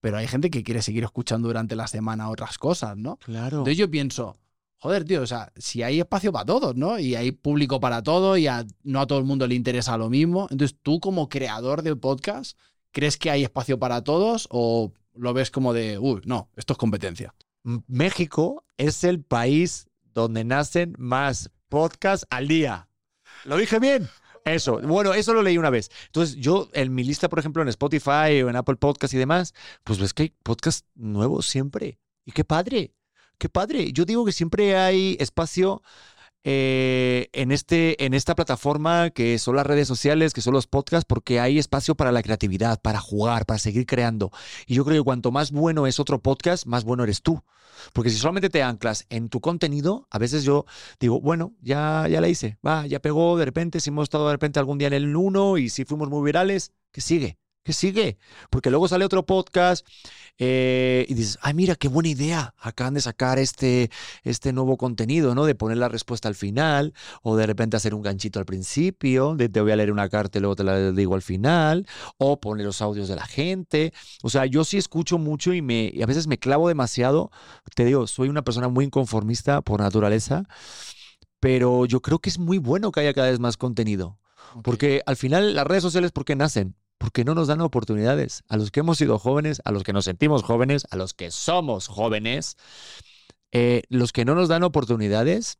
[0.00, 3.16] pero hay gente que quiere seguir escuchando durante la semana otras cosas, ¿no?
[3.18, 3.58] Claro.
[3.58, 4.36] Entonces yo pienso,
[4.76, 6.98] joder, tío, o sea, si hay espacio para todos, ¿no?
[6.98, 10.10] Y hay público para todo y a- no a todo el mundo le interesa lo
[10.10, 10.46] mismo.
[10.50, 12.58] Entonces tú como creador de podcast,
[12.92, 16.78] ¿crees que hay espacio para todos o lo ves como de, uy, no, esto es
[16.78, 17.34] competencia?
[17.86, 22.88] México es el país donde nacen más podcasts al día.
[23.44, 24.08] ¿Lo dije bien?
[24.44, 24.80] Eso.
[24.82, 25.90] Bueno, eso lo leí una vez.
[26.06, 29.54] Entonces, yo en mi lista, por ejemplo, en Spotify o en Apple Podcast y demás,
[29.84, 31.98] pues ves que hay podcasts nuevos siempre.
[32.24, 32.94] Y qué padre.
[33.38, 33.92] Qué padre.
[33.92, 35.82] Yo digo que siempre hay espacio
[36.44, 41.06] eh, en, este, en esta plataforma que son las redes sociales, que son los podcasts,
[41.08, 44.30] porque hay espacio para la creatividad, para jugar, para seguir creando.
[44.66, 47.42] Y yo creo que cuanto más bueno es otro podcast, más bueno eres tú.
[47.92, 50.64] Porque si solamente te anclas en tu contenido, a veces yo
[51.00, 54.34] digo, bueno, ya, ya la hice, va, ya pegó de repente, si hemos estado de
[54.34, 57.38] repente algún día en el 1 y si fuimos muy virales, ¿qué sigue?
[57.64, 58.18] ¿Qué sigue?
[58.50, 59.86] Porque luego sale otro podcast
[60.36, 62.54] eh, y dices, ay, mira, qué buena idea.
[62.58, 63.90] Acaban de sacar este,
[64.22, 65.46] este nuevo contenido, ¿no?
[65.46, 69.48] De poner la respuesta al final, o de repente hacer un ganchito al principio, de
[69.48, 71.86] te voy a leer una carta y luego te la digo al final,
[72.18, 73.94] o poner los audios de la gente.
[74.22, 77.30] O sea, yo sí escucho mucho y, me, y a veces me clavo demasiado.
[77.74, 80.44] Te digo, soy una persona muy inconformista por naturaleza,
[81.40, 84.18] pero yo creo que es muy bueno que haya cada vez más contenido.
[84.62, 86.76] Porque al final las redes sociales, ¿por qué nacen?
[87.04, 88.44] Porque no nos dan oportunidades.
[88.48, 91.30] A los que hemos sido jóvenes, a los que nos sentimos jóvenes, a los que
[91.30, 92.56] somos jóvenes,
[93.52, 95.58] eh, los que no nos dan oportunidades,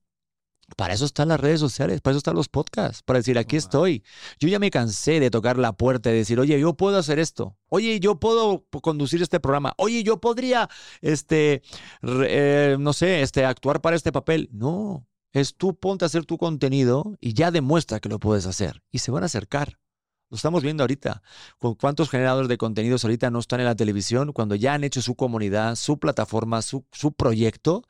[0.78, 4.04] para eso están las redes sociales, para eso están los podcasts, para decir, aquí estoy.
[4.38, 7.58] Yo ya me cansé de tocar la puerta y decir, oye, yo puedo hacer esto.
[7.68, 9.74] Oye, yo puedo conducir este programa.
[9.76, 10.70] Oye, yo podría,
[11.02, 11.60] este,
[12.02, 14.48] eh, no sé, este, actuar para este papel.
[14.50, 18.82] No, es tú ponte a hacer tu contenido y ya demuestra que lo puedes hacer.
[18.90, 19.78] Y se van a acercar.
[20.34, 21.22] Lo estamos viendo ahorita.
[21.60, 25.00] Con cuántos generadores de contenidos ahorita no están en la televisión cuando ya han hecho
[25.00, 27.84] su comunidad, su plataforma, su, su proyecto,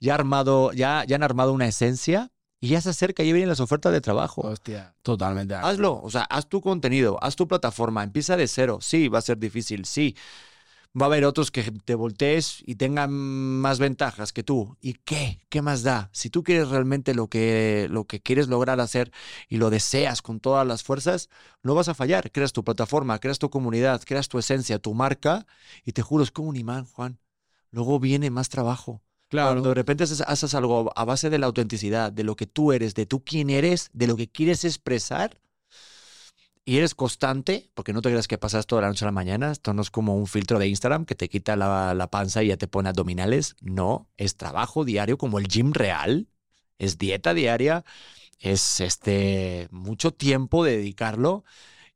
[0.00, 3.60] ya, armado, ya, ya han armado una esencia y ya se acerca, ya vienen las
[3.60, 4.42] ofertas de trabajo.
[4.42, 5.54] Hostia, totalmente.
[5.54, 8.78] Hazlo, o sea, haz tu contenido, haz tu plataforma, empieza de cero.
[8.80, 10.16] Sí, va a ser difícil, sí
[10.98, 14.76] va a haber otros que te voltees y tengan más ventajas que tú.
[14.80, 15.40] ¿Y qué?
[15.48, 16.08] ¿Qué más da?
[16.12, 19.12] Si tú quieres realmente lo que, lo que quieres lograr hacer
[19.48, 21.28] y lo deseas con todas las fuerzas,
[21.62, 22.32] no vas a fallar.
[22.32, 25.46] Creas tu plataforma, creas tu comunidad, creas tu esencia, tu marca
[25.84, 27.18] y te juro, es como un imán, Juan.
[27.70, 29.02] Luego viene más trabajo.
[29.28, 29.54] Claro.
[29.54, 32.72] Cuando de repente haces, haces algo a base de la autenticidad, de lo que tú
[32.72, 35.40] eres, de tú quién eres, de lo que quieres expresar,
[36.66, 39.52] y eres constante, porque no te creas que pasas toda la noche a la mañana,
[39.52, 42.48] esto no es como un filtro de Instagram que te quita la, la, panza y
[42.48, 46.28] ya te pone abdominales, no, es trabajo diario como el gym real,
[46.78, 47.84] es dieta diaria,
[48.40, 51.44] es este mucho tiempo de dedicarlo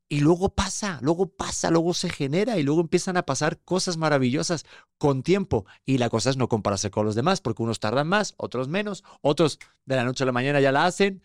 [0.09, 4.67] y luego pasa, luego pasa, luego se genera y luego empiezan a pasar cosas maravillosas
[4.99, 8.35] con tiempo y la cosa es no compararse con los demás porque unos tardan más,
[8.37, 11.23] otros menos, otros de la noche a la mañana ya la hacen.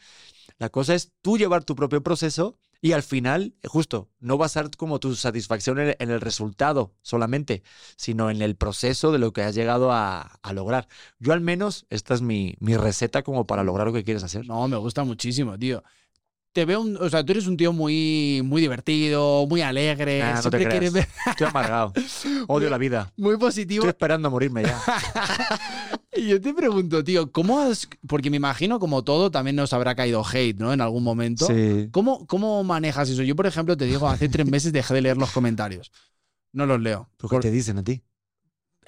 [0.57, 4.49] La cosa es tú llevar tu propio proceso y al final, justo, no va a
[4.49, 7.63] ser como tu satisfacción en el resultado solamente,
[7.97, 10.87] sino en el proceso de lo que has llegado a, lograr.
[11.19, 14.45] Yo al menos, esta es mi, mi receta como para lograr lo que quieres hacer.
[14.47, 15.83] No, me gusta muchísimo, tío
[16.55, 20.21] te veo, un, o sea, tú eres un tío muy, muy divertido, muy alegre.
[20.21, 21.05] Ah, no te quieres ver...
[21.25, 21.91] Estoy amargado.
[22.47, 23.11] Odio la vida.
[23.17, 23.81] Muy positivo.
[23.81, 24.81] Estoy esperando a morirme ya.
[26.15, 27.89] y yo te pregunto, tío, ¿cómo has...?
[28.07, 30.71] Porque me imagino, como todo, también nos habrá caído hate, ¿no?
[30.71, 31.45] En algún momento.
[31.45, 31.89] Sí.
[31.91, 33.23] ¿Cómo, ¿Cómo manejas eso?
[33.23, 35.91] Yo, por ejemplo, te digo, hace tres meses dejé de leer los comentarios.
[36.53, 37.09] No los leo.
[37.17, 38.01] ¿Por qué te dicen a ti?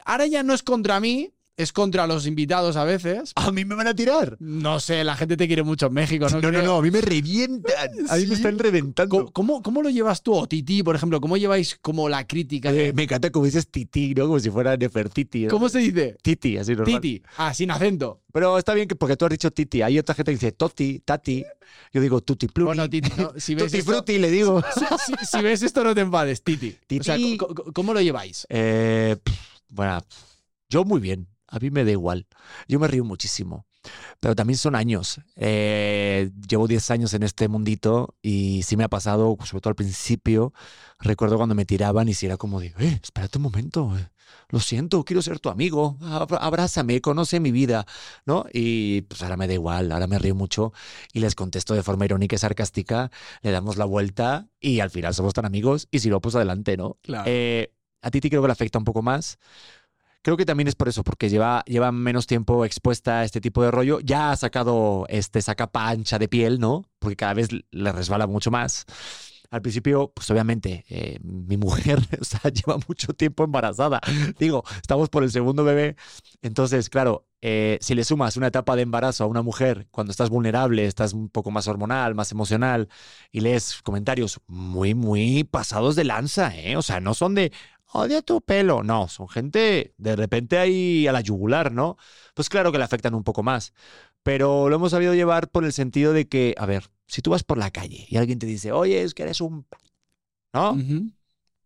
[0.06, 3.32] Ahora ya no es contra mí, es contra los invitados a veces.
[3.36, 4.38] ¿A mí me van a tirar?
[4.40, 6.40] No sé, la gente te quiere mucho en México, ¿no?
[6.40, 7.90] No, no, no, a mí me revientan.
[8.10, 9.32] A mí me están reventando.
[9.34, 10.36] ¿Cómo, ¿Cómo, lo llevas tú?
[10.36, 12.72] O Titi, por ejemplo, ¿cómo lleváis como la crítica?
[12.72, 14.28] Eh, me encanta como dices Titi, ¿no?
[14.28, 15.48] Como si fuera Nefertiti.
[15.48, 16.16] ¿Cómo se dice?
[16.22, 17.02] Titi, así normal.
[17.02, 18.22] Titi, ah, sin acento.
[18.32, 19.82] Pero está bien que porque tú has dicho Titi.
[19.82, 21.44] Hay otra gente que dice Toti, Tati.
[21.92, 22.68] Yo digo Tutti Pluti.
[22.68, 24.62] Bueno, Titi, si ves tutti Frutti, le digo.
[25.28, 26.78] Si, ves esto, no te enfades, Titi.
[26.86, 27.00] Titi.
[27.00, 27.18] O sea,
[27.74, 28.46] ¿cómo, lo lleváis?
[28.50, 29.18] Eh,
[29.70, 30.00] bueno,
[30.70, 32.28] yo muy bien a mí me da igual.
[32.68, 33.66] Yo me río muchísimo.
[34.20, 35.22] Pero también son años.
[35.36, 39.76] Eh, llevo 10 años en este mundito y sí me ha pasado, sobre todo al
[39.76, 40.54] principio,
[41.00, 44.10] recuerdo cuando me tiraban y si era como de, eh, espérate un momento, eh,
[44.50, 47.86] lo siento, quiero ser tu amigo, abrázame, conoce mi vida,
[48.26, 48.46] ¿no?
[48.52, 50.74] Y pues ahora me da igual, ahora me río mucho
[51.14, 55.14] y les contesto de forma irónica y sarcástica, le damos la vuelta y al final
[55.14, 56.98] somos tan amigos y si no, pues adelante, ¿no?
[57.02, 57.24] Claro.
[57.28, 59.38] Eh, a Titi creo que le afecta un poco más
[60.28, 63.64] Creo que también es por eso, porque lleva, lleva menos tiempo expuesta a este tipo
[63.64, 64.02] de rollo.
[64.02, 66.84] Ya ha sacado este, esa capa ancha de piel, ¿no?
[67.00, 68.84] Porque cada vez le resbala mucho más.
[69.52, 74.02] Al principio, pues obviamente, eh, mi mujer o sea, lleva mucho tiempo embarazada.
[74.38, 75.96] Digo, estamos por el segundo bebé.
[76.42, 80.30] Entonces, claro, eh, si le sumas una etapa de embarazo a una mujer cuando estás
[80.30, 82.90] vulnerable, estás un poco más hormonal, más emocional,
[83.32, 86.76] y lees comentarios muy, muy pasados de lanza, ¿eh?
[86.76, 87.54] O sea, no son de,
[87.94, 88.84] odia tu pelo.
[88.84, 91.98] No, son gente de repente ahí a la yugular, ¿no?
[92.34, 93.74] Pues claro que le afectan un poco más.
[94.24, 97.44] Pero lo hemos sabido llevar por el sentido de que, a ver, si tú vas
[97.44, 99.66] por la calle y alguien te dice, oye, es que eres un...
[100.54, 100.78] ¿No?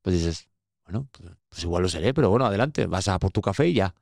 [0.02, 0.50] Pues dices,
[0.86, 3.74] bueno, pues, pues, igual lo seré, pero bueno, adelante, vas a por tu café y
[3.74, 3.96] ya.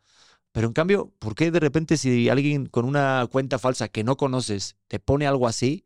[0.51, 4.17] Pero en cambio, ¿por qué de repente si alguien con una cuenta falsa que no
[4.17, 5.85] conoces te pone algo así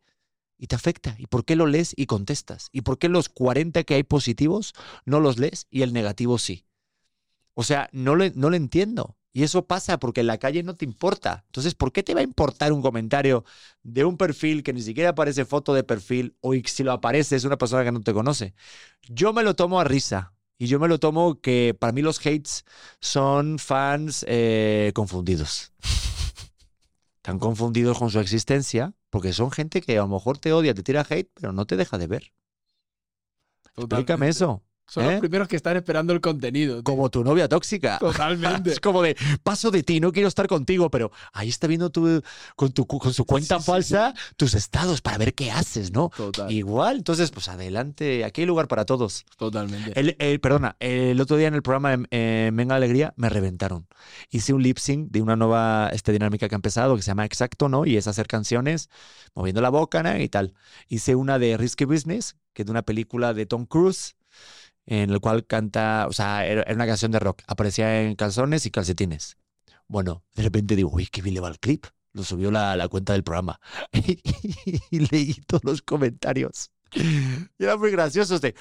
[0.64, 1.14] y te afecta?
[1.18, 2.70] ¿Y por qué lo lees y contestas?
[2.72, 6.64] ¿Y por qué los 40 que hay positivos no los lees y el negativo sí?
[7.54, 9.18] O sea, no lo, no lo entiendo.
[9.34, 11.44] Y eso pasa porque en la calle no te importa.
[11.48, 13.44] Entonces, ¿por qué te va a importar un comentario
[13.82, 17.44] de un perfil que ni siquiera aparece foto de perfil o si lo aparece es
[17.44, 18.54] una persona que no te conoce?
[19.10, 20.32] Yo me lo tomo a risa.
[20.58, 22.64] Y yo me lo tomo que para mí los hates
[23.02, 25.74] son fans eh, confundidos.
[27.18, 30.84] Están confundidos con su existencia porque son gente que a lo mejor te odia, te
[30.84, 32.34] tira hate, pero no te deja de ver.
[33.78, 34.64] Explícame eso.
[34.86, 35.12] Son ¿Eh?
[35.12, 36.76] los primeros que están esperando el contenido.
[36.76, 36.84] tío.
[36.84, 37.98] Como tu novia tóxica.
[38.00, 38.72] Totalmente.
[38.72, 42.22] Es como de, paso de ti, no quiero estar contigo, pero ahí está viendo tu,
[42.56, 46.12] con, tu, con su cuenta Sí, sí, falsa tus estados para ver qué haces, ¿no?
[46.16, 49.26] Total, Igual, entonces, pues adelante, aquí hay lugar para todos.
[49.38, 49.98] totalmente.
[50.00, 53.88] El, el- perdona, el otro día en el programa eh, Venga Alegría me reventaron.
[54.30, 57.26] Hice un lip sync de una nueva este, dinámica que ha empezado que se llama
[57.26, 57.86] Exacto, ¿no?
[57.86, 58.90] Y es hacer canciones
[59.34, 60.18] moviendo la boca ¿no?
[60.20, 60.54] y tal.
[60.90, 64.16] Hice una de Risky Business, que es de una película de Tom Cruise,
[64.86, 67.42] en el cual canta, o sea, era era una canción de rock.
[67.48, 69.38] Aparecía en calzones y calcetines.
[69.88, 71.86] Bueno, de repente digo, uy, qué bien le va el clip.
[72.14, 73.60] Lo subió la, la cuenta del programa.
[74.92, 76.72] y leí todos los comentarios.
[76.96, 78.56] Y eran muy graciosos de,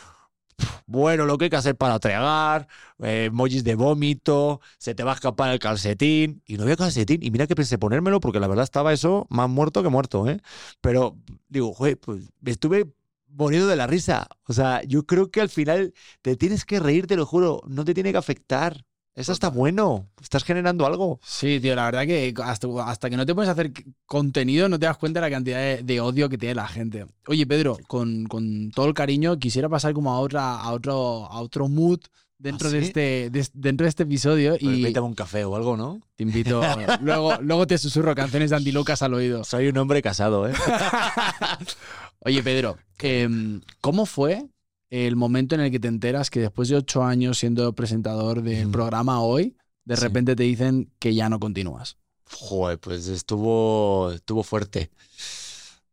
[0.86, 2.68] bueno, lo que hay que hacer para tragar,
[3.02, 6.42] eh, emojis de vómito, se te va a escapar el calcetín.
[6.46, 7.22] Y no había calcetín.
[7.22, 10.40] Y mira que pensé ponérmelo porque la verdad estaba eso más muerto que muerto, ¿eh?
[10.80, 11.16] Pero
[11.48, 12.92] digo, joder, pues estuve
[13.32, 14.28] muriendo de la risa.
[14.46, 17.84] O sea, yo creo que al final te tienes que reír, te lo juro, no
[17.84, 18.84] te tiene que afectar.
[19.14, 21.20] Eso está bueno, estás generando algo.
[21.22, 23.70] Sí, tío, la verdad que hasta, hasta que no te pones a hacer
[24.06, 27.04] contenido no te das cuenta de la cantidad de, de odio que tiene la gente.
[27.26, 31.40] Oye, Pedro, con, con todo el cariño, quisiera pasar como a otra, a otro, a
[31.42, 32.00] otro mood
[32.42, 32.86] dentro, ¿Ah, de sí?
[32.88, 36.00] este, de- dentro de este episodio Y y Invítame un café o algo, ¿no?
[36.16, 36.60] te invito.
[37.02, 39.44] luego, luego te susurro canciones de Andy Lucas al oído.
[39.44, 40.52] Soy un hombre casado, ¿eh?
[42.20, 44.46] Oye, Pedro, em, ¿cómo fue
[44.90, 48.68] el momento en el que te enteras que después de ocho años siendo presentador del
[48.68, 48.72] Mm.
[48.72, 50.02] programa hoy, de Sí.
[50.02, 51.96] repente te dicen que ya no continúas?
[52.30, 54.90] Joder, pues estuvo, estuvo fuerte.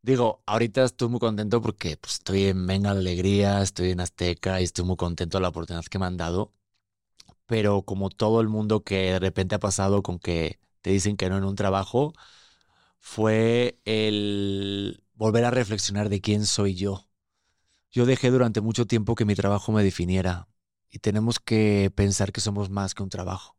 [0.02, 4.62] Digo, ahorita estoy muy contento porque pues, estoy en Venga la Alegría, estoy en Azteca
[4.62, 6.54] y estoy muy contento de la oportunidad que me han dado.
[7.48, 11.30] Pero como todo el mundo que de repente ha pasado con que te dicen que
[11.30, 12.14] no en un trabajo,
[13.00, 17.08] fue el volver a reflexionar de quién soy yo.
[17.92, 20.48] Yo dejé durante mucho tiempo que mi trabajo me definiera
[20.90, 23.58] y tenemos que pensar que somos más que un trabajo.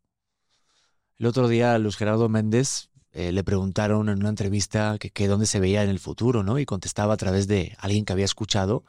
[1.18, 5.61] El otro día Luis Gerardo Méndez eh, le preguntaron en una entrevista que, dónde se
[5.61, 6.59] veía en el futuro, ¿no?
[6.59, 8.85] Y contestaba a través de alguien que había escuchado.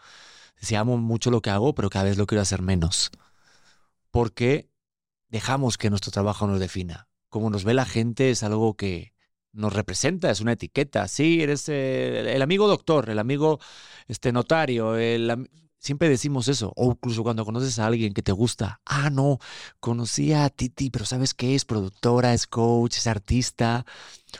[0.59, 3.11] Decía, amo mucho lo que hago, pero cada vez lo quiero hacer menos.
[4.11, 4.69] Porque
[5.29, 7.07] dejamos que nuestro trabajo nos defina.
[7.29, 9.13] Como nos ve la gente es algo que
[9.53, 11.07] nos representa, es una etiqueta.
[11.07, 13.59] Sí, eres eh, el amigo doctor, el amigo
[14.07, 15.49] este, notario, el
[15.81, 16.71] siempre decimos eso.
[16.77, 18.81] O incluso cuando conoces a alguien que te gusta.
[18.85, 19.39] Ah, no,
[19.81, 21.55] conocí a Titi, pero ¿sabes qué?
[21.55, 23.85] Es productora, es coach, es artista.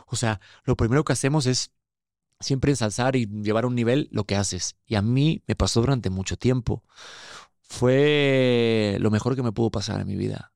[0.08, 1.72] O sea, lo primero que hacemos es
[2.40, 4.78] siempre ensalzar y llevar a un nivel lo que haces.
[4.86, 6.84] Y a mí me pasó durante mucho tiempo.
[7.62, 10.54] Fue lo mejor que me pudo pasar en mi vida.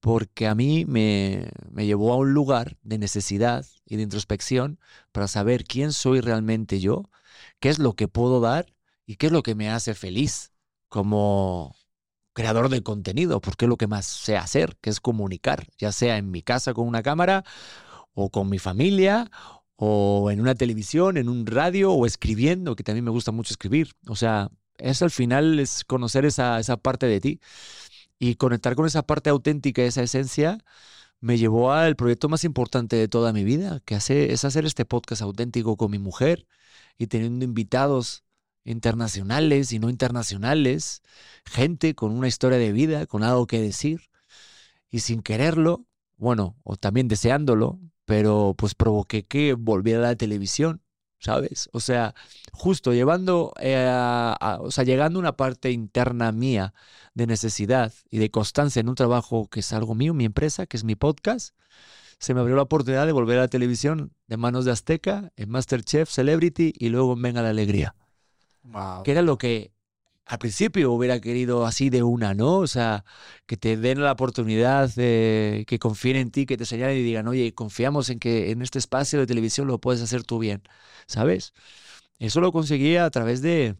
[0.00, 4.78] Porque a mí me, me llevó a un lugar de necesidad y de introspección
[5.12, 7.10] para saber quién soy realmente yo,
[7.60, 8.73] qué es lo que puedo dar
[9.06, 10.52] y qué es lo que me hace feliz
[10.88, 11.74] como
[12.34, 16.18] creador de contenido, porque es lo que más sé hacer, que es comunicar, ya sea
[16.18, 17.44] en mi casa con una cámara
[18.14, 19.30] o con mi familia
[19.76, 23.92] o en una televisión, en un radio o escribiendo, que también me gusta mucho escribir.
[24.08, 27.40] O sea, eso al final es conocer esa, esa parte de ti
[28.18, 30.58] y conectar con esa parte auténtica, esa esencia,
[31.20, 34.84] me llevó al proyecto más importante de toda mi vida, que hace, es hacer este
[34.84, 36.46] podcast auténtico con mi mujer
[36.98, 38.24] y teniendo invitados
[38.64, 41.02] internacionales y no internacionales,
[41.44, 44.10] gente con una historia de vida, con algo que decir,
[44.90, 45.86] y sin quererlo,
[46.16, 50.82] bueno, o también deseándolo, pero pues provoqué que volviera a la televisión,
[51.18, 51.68] ¿sabes?
[51.72, 52.14] O sea,
[52.52, 56.74] justo llevando, eh, a- o sea, llegando una parte interna mía
[57.14, 60.76] de necesidad y de constancia en un trabajo que es algo mío, mi empresa, que
[60.76, 61.54] es mi podcast,
[62.18, 65.50] se me abrió la oportunidad de volver a la televisión de manos de Azteca, en
[65.50, 67.94] Masterchef, Celebrity y luego en Venga la Alegría
[69.04, 69.72] que era lo que
[70.26, 72.58] al principio hubiera querido así de una, ¿no?
[72.58, 73.04] O sea,
[73.46, 77.28] que te den la oportunidad de que confíen en ti, que te señalen y digan,
[77.28, 80.62] oye, confiamos en que en este espacio de televisión lo puedes hacer tú bien,
[81.06, 81.52] ¿sabes?
[82.18, 83.76] Eso lo conseguía a través de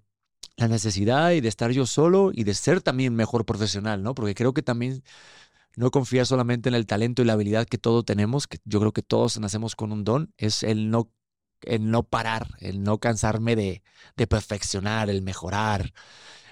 [0.56, 4.14] la necesidad y de estar yo solo y de ser también mejor profesional, ¿no?
[4.14, 5.02] Porque creo que también
[5.76, 8.92] no confiar solamente en el talento y la habilidad que todos tenemos, que yo creo
[8.92, 11.10] que todos nacemos con un don, es el no,
[11.66, 13.82] el no parar, el no cansarme de,
[14.16, 15.92] de perfeccionar, el mejorar,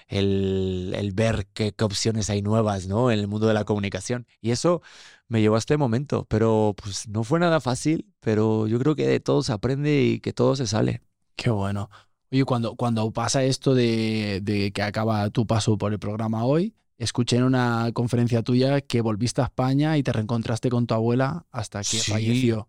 [0.08, 3.10] el, el ver qué, qué, opciones hay nuevas ¿no?
[3.10, 4.26] en el mundo de la comunicación.
[4.40, 4.82] Y eso
[5.28, 9.06] me llevó a este momento, pero pues no fue nada fácil, pero yo creo que
[9.06, 11.02] de todo se aprende y que todo se sale.
[11.36, 11.90] Qué bueno.
[12.30, 16.74] Oye, cuando, cuando pasa esto de, de que acaba tu paso por el programa hoy,
[16.98, 21.46] escuché en una conferencia tuya que volviste a España y te reencontraste con tu abuela
[21.50, 22.10] hasta que Sí.
[22.12, 22.68] falleció.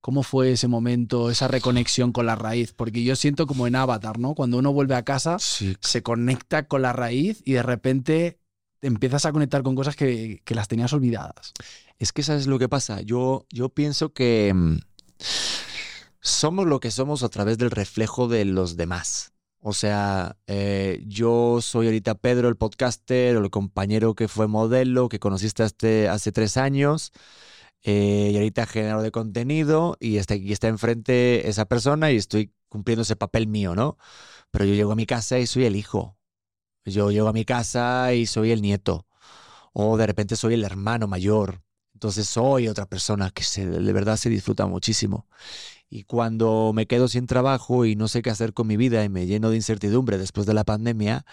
[0.00, 2.72] ¿Cómo fue ese momento, esa reconexión con la raíz?
[2.72, 4.34] Porque yo siento como en Avatar, ¿no?
[4.34, 8.40] Cuando uno vuelve a casa, Sí, se conecta con la raíz y de repente
[8.80, 11.52] te empiezas a conectar con cosas que, que las tenías olvidadas.
[11.98, 13.00] Es que sabes lo que pasa.
[13.00, 14.76] Yo, yo pienso que mm,
[16.20, 19.32] somos lo que somos a través del reflejo de los demás.
[19.60, 25.08] O sea, eh, yo soy ahorita Pedro, el podcaster, o el compañero que fue modelo,
[25.08, 27.12] que conociste hace, hace tres años,
[27.82, 32.52] eh, y ahorita generador de contenido, y está aquí está enfrente esa persona y estoy
[32.68, 33.98] cumpliendo ese papel mío, ¿no?
[34.50, 36.16] Pero yo llego a mi casa y soy el hijo.
[36.84, 39.06] Yo llego a mi casa y soy el nieto.
[39.72, 41.62] O de repente soy el hermano mayor.
[41.94, 45.26] Entonces soy otra persona que se, de verdad se disfruta muchísimo.
[45.90, 49.08] Y cuando me quedo sin trabajo y no sé qué hacer con mi vida y
[49.08, 51.24] me lleno de incertidumbre después de la pandemia,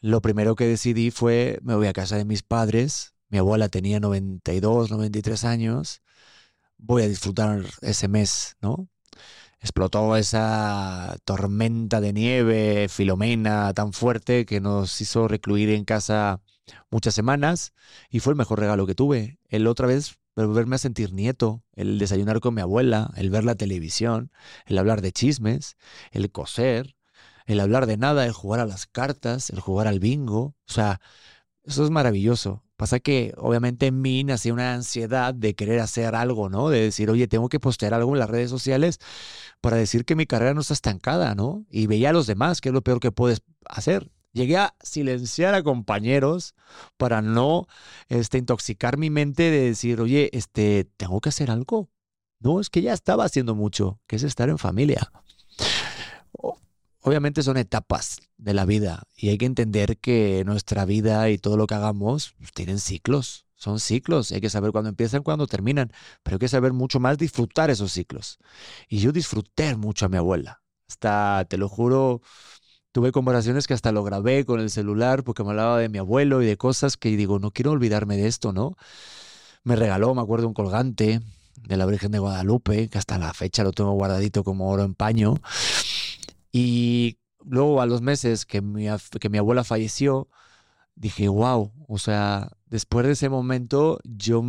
[0.00, 3.15] lo primero que decidí fue me voy a casa de mis padres.
[3.28, 6.02] Mi abuela tenía 92, 93 años.
[6.78, 8.88] Voy a disfrutar ese mes, ¿no?
[9.60, 16.40] Explotó esa tormenta de nieve, Filomena, tan fuerte que nos hizo recluir en casa
[16.90, 17.72] muchas semanas
[18.10, 19.38] y fue el mejor regalo que tuve.
[19.48, 23.54] El otra vez volverme a sentir nieto, el desayunar con mi abuela, el ver la
[23.54, 24.30] televisión,
[24.66, 25.76] el hablar de chismes,
[26.12, 26.96] el coser,
[27.46, 30.54] el hablar de nada, el jugar a las cartas, el jugar al bingo.
[30.68, 31.00] O sea,
[31.64, 32.65] eso es maravilloso.
[32.76, 36.68] Pasa que obviamente en mí nacía una ansiedad de querer hacer algo, ¿no?
[36.68, 38.98] De decir, oye, tengo que postear algo en las redes sociales
[39.62, 41.64] para decir que mi carrera no está estancada, ¿no?
[41.70, 44.10] Y veía a los demás, que es lo peor que puedes hacer.
[44.32, 46.54] Llegué a silenciar a compañeros
[46.98, 47.66] para no
[48.08, 51.88] este, intoxicar mi mente de decir, oye, este, tengo que hacer algo.
[52.40, 55.10] No, es que ya estaba haciendo mucho, que es estar en familia.
[57.06, 61.56] Obviamente son etapas de la vida y hay que entender que nuestra vida y todo
[61.56, 63.46] lo que hagamos pues, tienen ciclos.
[63.54, 65.92] Son ciclos, hay que saber cuándo empiezan, cuándo terminan,
[66.24, 68.40] pero hay que saber mucho más disfrutar esos ciclos.
[68.88, 70.62] Y yo disfruté mucho a mi abuela.
[70.88, 72.22] Hasta, te lo juro,
[72.90, 76.42] tuve conversaciones que hasta lo grabé con el celular porque me hablaba de mi abuelo
[76.42, 78.76] y de cosas que digo, no quiero olvidarme de esto, ¿no?
[79.62, 81.20] Me regaló, me acuerdo, un colgante
[81.54, 84.94] de la Virgen de Guadalupe, que hasta la fecha lo tengo guardadito como oro en
[84.94, 85.34] paño.
[86.58, 88.86] Y luego a los meses que mi,
[89.20, 90.30] que mi abuela falleció,
[90.94, 94.42] dije, wow, o sea, después de ese momento yo,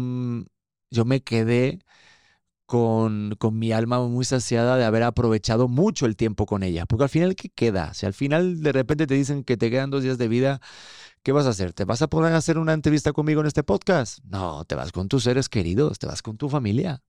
[0.89, 1.80] yo me quedé
[2.66, 6.86] con, con mi alma muy saciada de haber aprovechado mucho el tiempo con ella.
[6.86, 7.93] Porque al final, ¿qué queda?
[7.93, 10.62] Si al final de repente te dicen que te quedan dos días de vida,
[11.24, 11.74] ¿qué vas a hacer?
[11.74, 14.20] ¿Te vas a poner a hacer una entrevista conmigo en este podcast?
[14.24, 17.03] No, te vas con tus seres queridos, te vas con tu familia.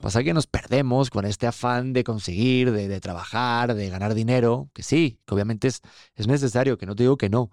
[0.00, 4.82] Pasa que nos perdemos con este afán de conseguir, de, trabajar, de ganar dinero, que
[4.82, 5.82] sí, que obviamente es,
[6.14, 7.50] es necesario, que no te digo que no,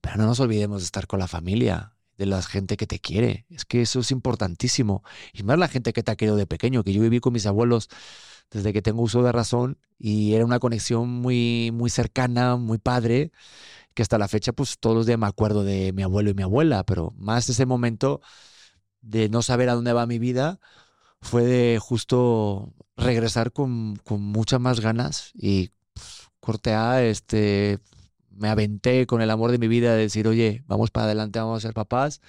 [0.00, 3.46] pero no nos olvidemos de estar con la familia, de la gente que te quiere.
[3.50, 5.02] Es que eso es importantísimo.
[5.32, 7.46] Y más la gente que te ha querido de pequeño, que yo viví con mis
[7.46, 7.88] abuelos
[8.50, 13.30] desde que tengo uso de razón y era una conexión muy, muy cercana, muy padre,
[13.94, 16.42] que hasta la fecha pues todos los días me acuerdo de mi abuelo y mi
[16.42, 18.20] abuela, pero más ese momento
[19.02, 20.60] de no saber a dónde va mi vida
[21.20, 27.78] fue de justo regresar con, con muchas más ganas y pues, corte A, este,
[28.30, 31.58] me aventé con el amor de mi vida de decir, oye, vamos para adelante, vamos
[31.58, 32.20] a ser papás.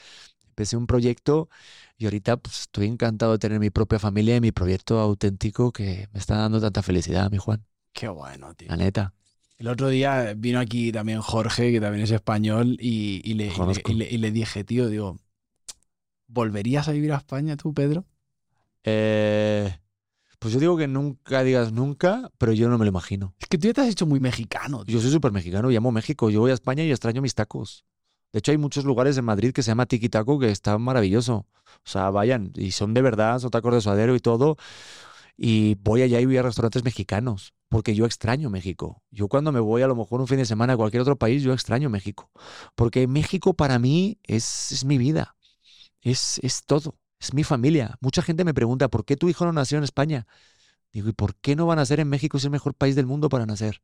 [0.49, 1.49] Empecé un proyecto
[1.97, 6.07] y ahorita pues, estoy encantado de tener mi propia familia y mi proyecto auténtico que
[6.13, 8.67] me está dando tanta felicidad, mi Juan, Qué bueno, tío.
[8.69, 9.13] la neta.
[9.57, 13.49] El otro día vino aquí también Jorge, que también es español, y, y le, y
[13.49, 13.91] le- Conozco.
[13.91, 15.17] y le- y le dije, tío, digo,
[16.27, 18.05] ¿volverías a vivir a España tú, Pedro?
[18.83, 19.77] Eh,
[20.39, 23.35] pues yo digo que nunca digas nunca, pero yo no me lo imagino.
[23.39, 24.95] Es que tú ya te has hecho muy mexicano, tío.
[24.95, 26.29] Yo soy súper mexicano, llamo México.
[26.29, 27.85] Yo voy a España y extraño mis tacos.
[28.31, 31.47] De hecho, hay muchos lugares en Madrid que se llama Tiki Taco que está maravilloso.
[31.65, 34.55] O sea, vayan, y son de verdad, son tacos de suadero y todo.
[35.35, 39.01] Y voy allá y voy a restaurantes mexicanos, porque yo extraño México.
[39.09, 41.43] Yo cuando me voy a lo mejor un fin de semana a cualquier otro país,
[41.43, 42.29] yo extraño México.
[42.75, 45.35] Porque México para mí es, es mi vida,
[46.01, 47.97] es, es todo, es mi familia.
[48.01, 50.27] Mucha gente me pregunta, ¿por qué tu hijo no nació en España?
[50.93, 52.37] Digo, ¿y por qué no va a nacer en México?
[52.37, 53.81] Es el mejor país del mundo para nacer.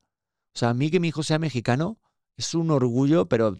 [0.56, 2.00] O sea, a mí que mi hijo sea mexicano
[2.38, 3.58] es un orgullo, pero,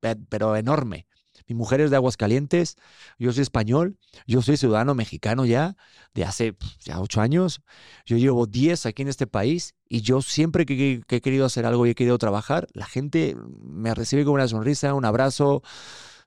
[0.00, 1.06] pe- pero enorme.
[1.48, 2.76] Mi mujer es de Aguascalientes,
[3.18, 5.76] yo soy español, yo soy ciudadano mexicano ya,
[6.14, 7.62] de hace ya ocho años.
[8.06, 11.66] Yo llevo diez aquí en este país y yo siempre que, que he querido hacer
[11.66, 15.62] algo y he querido trabajar, la gente me recibe con una sonrisa, un abrazo.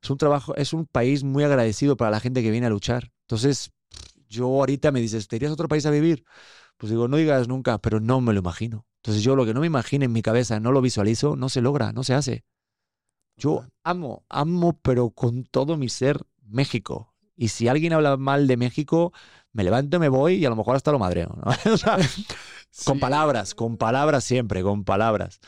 [0.04, 3.12] Es un trabajo, es un país muy agradecido para la gente que viene a luchar.
[3.22, 3.72] Entonces,
[4.28, 6.26] yo ahorita me dices, ¿te irías a otro país a vivir?
[6.78, 8.86] Pues digo, no digas nunca, pero no me lo imagino.
[8.97, 11.62] Entonces yo lo que no me imagino en mi cabeza, no lo visualizo, no se
[11.62, 12.43] logra, no se hace.
[13.38, 17.14] Yo amo, amo, pero con todo mi ser, México.
[17.36, 19.14] Y si alguien habla mal de México,
[19.54, 21.36] me levanto, me voy y a lo mejor hasta lo madreo.
[21.43, 21.51] ¿no?
[21.74, 21.97] o sea,
[22.86, 25.39] Con palabras, con palabras siempre, con palabras.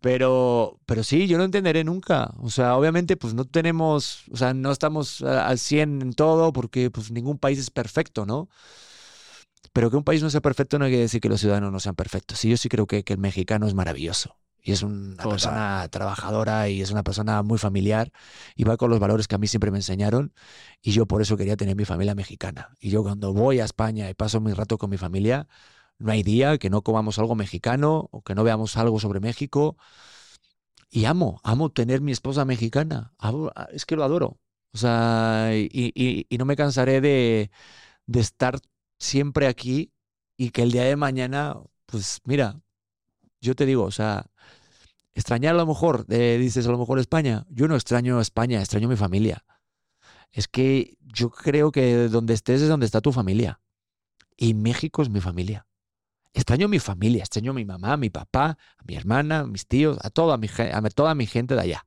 [0.00, 2.32] Pero, pero sí, yo no entenderé nunca.
[2.38, 6.90] O sea, obviamente, pues no tenemos, o sea, no estamos al 100 en todo porque
[6.90, 8.48] pues ningún país es perfecto, ¿no?
[9.72, 11.94] Pero que un país no sea perfecto no quiere decir que los ciudadanos no sean
[11.94, 12.44] perfectos.
[12.44, 14.36] Y yo sí creo que, que el mexicano es maravilloso.
[14.64, 15.30] Y es una Total.
[15.30, 18.12] persona trabajadora y es una persona muy familiar
[18.54, 20.34] y va con los valores que a mí siempre me enseñaron.
[20.82, 22.70] Y yo por eso quería tener mi familia mexicana.
[22.80, 25.48] Y yo cuando voy a España y paso mi rato con mi familia,
[26.02, 29.76] no hay día que no comamos algo mexicano o que no veamos algo sobre México.
[30.90, 33.14] Y amo, amo tener mi esposa mexicana.
[33.18, 34.38] Amo- es que lo adoro.
[34.74, 37.50] O sea, y, no me cansaré de,
[38.06, 38.58] de estar
[38.98, 39.92] siempre aquí
[40.36, 42.60] y que el día de mañana, pues mira,
[43.40, 44.26] yo te digo, o sea,
[45.14, 47.46] extrañar a lo mejor, eh, dices a lo mejor España.
[47.50, 49.44] Yo no extraño España, extraño mi familia.
[50.30, 53.60] Es que yo creo que donde estés es donde está tu familia.
[54.36, 55.66] Y México es mi familia.
[56.34, 59.66] Extraño mi familia, extraño a mi mamá, a mi papá, a mi hermana, a mis
[59.66, 61.86] tíos, a toda mi, a toda mi gente de allá.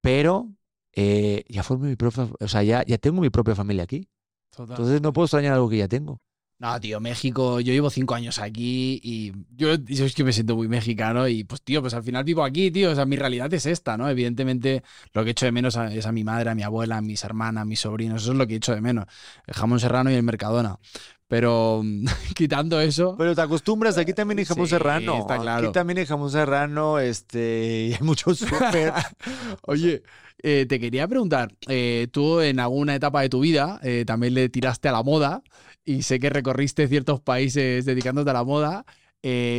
[0.00, 0.52] Pero
[0.92, 4.08] eh, ya formé mi propia, o sea, ya, ya tengo mi propia familia aquí.
[4.56, 6.20] Entonces no puedo extrañar algo que ya tengo.
[6.60, 10.56] No, tío, México, yo llevo cinco años aquí y yo, yo es que me siento
[10.56, 13.52] muy mexicano y pues, tío, pues al final vivo aquí, tío, o sea, mi realidad
[13.54, 14.08] es esta, ¿no?
[14.10, 14.82] Evidentemente
[15.12, 17.22] lo que echo de menos a- es a mi madre, a mi abuela, a mis
[17.22, 19.04] hermanas, a mis sobrinos, eso es lo que echo de menos,
[19.46, 20.80] el jamón serrano y el mercadona.
[21.28, 21.84] Pero
[22.34, 25.18] quitando eso, Pero te acostumbras, aquí también hay jamón Sí, serrano.
[25.20, 25.68] está claro.
[25.68, 28.92] Aquí también hay jamón serrano, este, y hay mucho súper.
[29.62, 30.02] Oye,
[30.42, 34.48] eh, te quería preguntar, eh, tú en alguna etapa de tu vida eh, también le
[34.48, 35.42] tiraste a la moda
[35.84, 38.84] y sé que recorriste ciertos países dedicándote a la moda.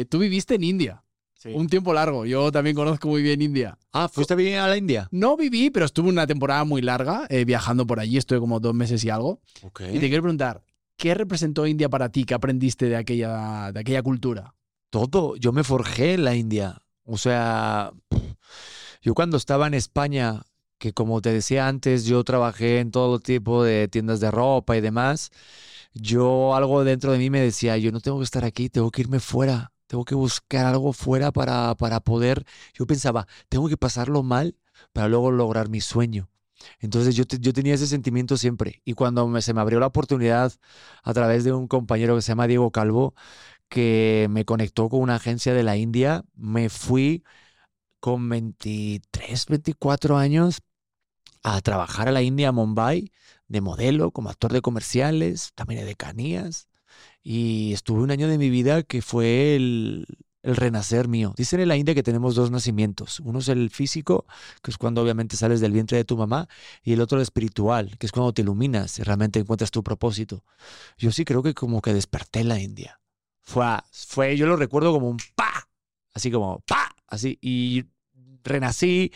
[0.09, 1.03] Tú viviste en India
[1.53, 3.77] un tiempo largo, yo también conozco muy bien India.
[3.91, 5.07] Ah, ¿fuiste bien a la India?
[5.11, 9.03] No viví, pero estuve una temporada muy larga viajando por allí, estuve como dos meses
[9.03, 9.41] y algo.
[9.63, 9.81] Ok.
[9.93, 10.61] Y te quiero preguntar,
[10.95, 12.23] ¿qué representó India para ti?
[12.23, 14.55] ¿Qué aprendiste de aquella, de aquella cultura?
[14.89, 16.81] Todo, yo me forjé en la India.
[17.03, 17.91] O sea,
[19.01, 20.41] yo cuando estaba en España,
[20.79, 24.81] que como te decía antes, yo trabajé en todo tipo de tiendas de ropa y
[24.81, 25.31] demás,
[25.93, 29.01] yo algo dentro de mí me decía, yo no tengo que estar aquí, tengo que
[29.01, 34.23] irme fuera, tengo que buscar algo fuera para, para poder, yo pensaba, tengo que pasarlo
[34.23, 34.55] mal
[34.93, 36.29] para luego lograr mi sueño.
[36.79, 38.81] Entonces yo, te- yo tenía ese sentimiento siempre.
[38.85, 40.53] Y cuando me- se me abrió la oportunidad
[41.03, 43.13] a través de un compañero que se llama Diego Calvo,
[43.69, 47.23] que me conectó con una agencia de la India, me fui
[47.99, 50.61] con 23, 24 años
[51.43, 53.11] a trabajar a la India, a Mumbai,
[53.47, 56.67] de modelo, como actor de comerciales, también de decanías.
[57.23, 60.05] Y estuve un año de mi vida que fue el,
[60.41, 61.33] el renacer mío.
[61.37, 63.19] Dicen en la India que tenemos dos nacimientos.
[63.19, 64.25] Uno es el físico,
[64.61, 66.47] que es cuando obviamente sales del vientre de tu mamá,
[66.83, 70.43] y el otro el espiritual, que es cuando te iluminas y realmente encuentras tu propósito.
[70.97, 72.99] Yo sí creo que como que desperté en la India.
[73.41, 75.67] Fue, fue yo lo recuerdo como un pa,
[76.13, 77.85] así como pa, así, y
[78.43, 79.11] renací,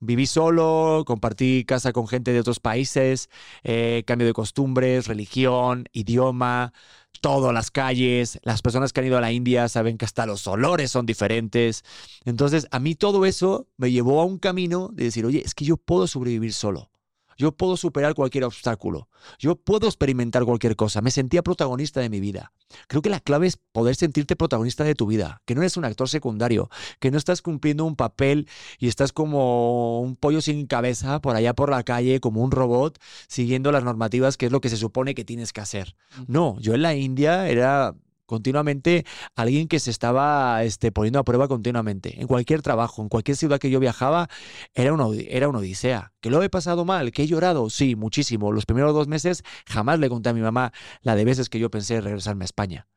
[0.00, 3.28] viví solo, compartí casa con gente de otros países,
[3.64, 6.72] eh, cambio de costumbres, religión, idioma,
[7.20, 10.46] todo, las calles, las personas que han ido a la India saben que hasta los
[10.46, 11.84] olores son diferentes.
[12.24, 15.64] Entonces, a mí todo eso me llevó a un camino de decir, oye, es que
[15.64, 16.90] yo puedo sobrevivir solo.
[17.36, 19.08] Yo puedo superar cualquier obstáculo.
[19.38, 21.00] Yo puedo experimentar cualquier cosa.
[21.00, 22.52] Me sentía protagonista de mi vida.
[22.88, 25.84] Creo que la clave es poder sentirte protagonista de tu vida, que no eres un
[25.84, 26.68] actor secundario,
[26.98, 31.54] que no estás cumpliendo un papel y estás como un pollo sin cabeza por allá
[31.54, 35.14] por la calle, como un robot, siguiendo las normativas, que es lo que se supone
[35.14, 35.94] que tienes que hacer.
[36.26, 37.94] No, yo en la India era
[38.26, 39.04] continuamente
[39.34, 42.20] alguien que se estaba este, poniendo a prueba continuamente.
[42.20, 44.28] En cualquier trabajo, en cualquier ciudad que yo viajaba,
[44.74, 46.12] era una, era una odisea.
[46.20, 47.12] ¿Que lo he pasado mal?
[47.12, 47.70] ¿Que he llorado?
[47.70, 48.52] Sí, muchísimo.
[48.52, 51.70] Los primeros dos meses jamás le conté a mi mamá la de veces que yo
[51.70, 52.88] pensé regresarme a España.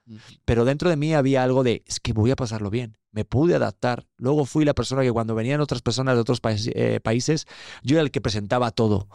[0.46, 2.98] Pero dentro de mí había algo de, es que voy a pasarlo bien.
[3.12, 4.06] Me pude adaptar.
[4.18, 7.46] Luego fui la persona que cuando venían otras personas de otros eh, países,
[7.84, 9.08] yo era el que presentaba todo.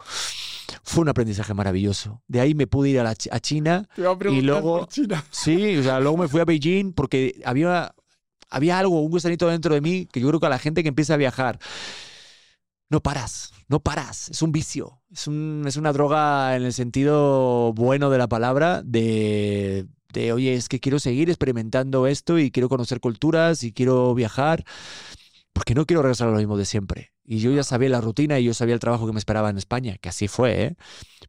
[0.83, 2.21] Fue un aprendizaje maravilloso.
[2.27, 3.87] De ahí me pude ir a, la Chi- a China.
[3.95, 5.23] Te a preguntar luego- China.
[5.31, 7.93] Sí, o sea, luego me fui a Beijing porque había,
[8.49, 10.89] había algo, un gusanito dentro de mí que yo creo que a la gente que
[10.89, 11.59] empieza a viajar
[12.89, 14.29] no paras, no paras.
[14.29, 18.81] Es un vicio, es, un, es una droga en el sentido bueno de la palabra,
[18.83, 19.85] de,
[20.15, 24.63] de, oye, es que quiero seguir experimentando esto y quiero conocer culturas y quiero viajar,
[25.53, 27.11] porque no quiero regresar a lo mismo de siempre.
[27.23, 29.57] Y yo ya sabía la rutina y yo sabía el trabajo que me esperaba en
[29.57, 30.75] España, que así fue, ¿eh?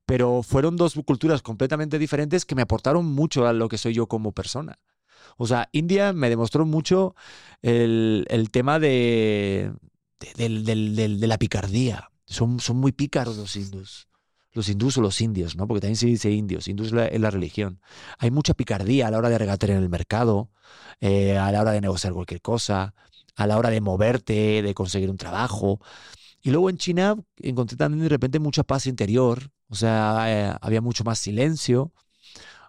[0.04, 4.06] Pero fueron dos culturas completamente diferentes que me aportaron mucho a lo que soy yo
[4.06, 4.78] como persona.
[5.36, 7.14] O sea, India me demostró mucho
[7.62, 9.72] el, el tema de,
[10.36, 12.10] de, de, la picardía.
[12.26, 14.08] Son, son muy pícaros los hindús.
[14.56, 15.68] Los hindús o los indios, ¿no?
[15.68, 16.66] Porque también se dice indios.
[16.66, 17.78] Hindús es la, religión.
[18.18, 20.48] Hay mucha picardía a la hora de regatear en el mercado,
[21.00, 22.94] eh, a la hora de negociar cualquier cosa,
[23.36, 25.78] a la hora de moverte, de conseguir un trabajo.
[26.40, 30.80] Y luego en China encontré también de repente mucha paz interior, o sea, eh, había
[30.80, 31.92] mucho más silencio,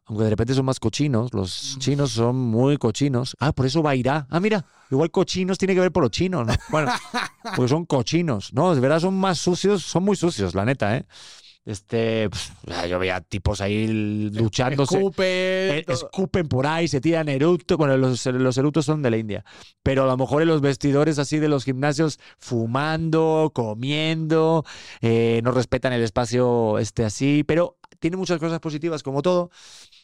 [0.07, 3.35] aunque de repente son más cochinos, los chinos son muy cochinos.
[3.39, 4.25] Ah, por eso Bairá.
[4.29, 6.53] Ah, mira, igual cochinos tiene que ver por los chinos, ¿no?
[6.69, 6.91] Bueno,
[7.55, 8.73] porque son cochinos, ¿no?
[8.73, 11.05] De verdad son más sucios, son muy sucios, la neta, ¿eh?
[11.67, 12.53] Este, pues,
[12.89, 13.87] yo veía tipos ahí
[14.33, 14.95] luchándose.
[14.95, 15.25] Escupen.
[15.25, 17.77] Eh, escupen por ahí, se tiran eructos.
[17.77, 19.43] Bueno, los, los eructos son de la India.
[19.83, 24.63] Pero a lo mejor en los vestidores así de los gimnasios, fumando, comiendo,
[25.01, 27.43] eh, no respetan el espacio este así.
[27.45, 29.51] Pero tiene muchas cosas positivas, como todo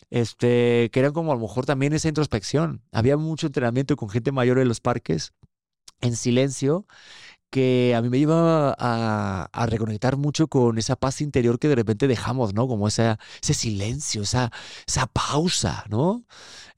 [0.09, 2.81] este, que eran como a lo mejor también esa introspección.
[2.91, 5.31] Había mucho entrenamiento con gente mayor en los parques,
[6.01, 6.85] en silencio,
[7.53, 12.07] que a mí me lleva a, reconectar mucho con esa paz interior que de repente
[12.07, 12.67] dejamos, ¿no?
[12.67, 14.51] Como ese silencio, esa,
[14.87, 16.25] esa pausa, ¿no?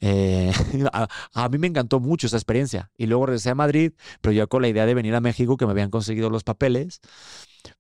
[0.02, 0.52] Eh,
[0.92, 2.92] a, a, mí me encantó mucho esa experiencia.
[2.98, 5.66] Y luego regresé a Madrid, pero yo con la idea de venir a México, que
[5.66, 7.00] me habían conseguido los papeles.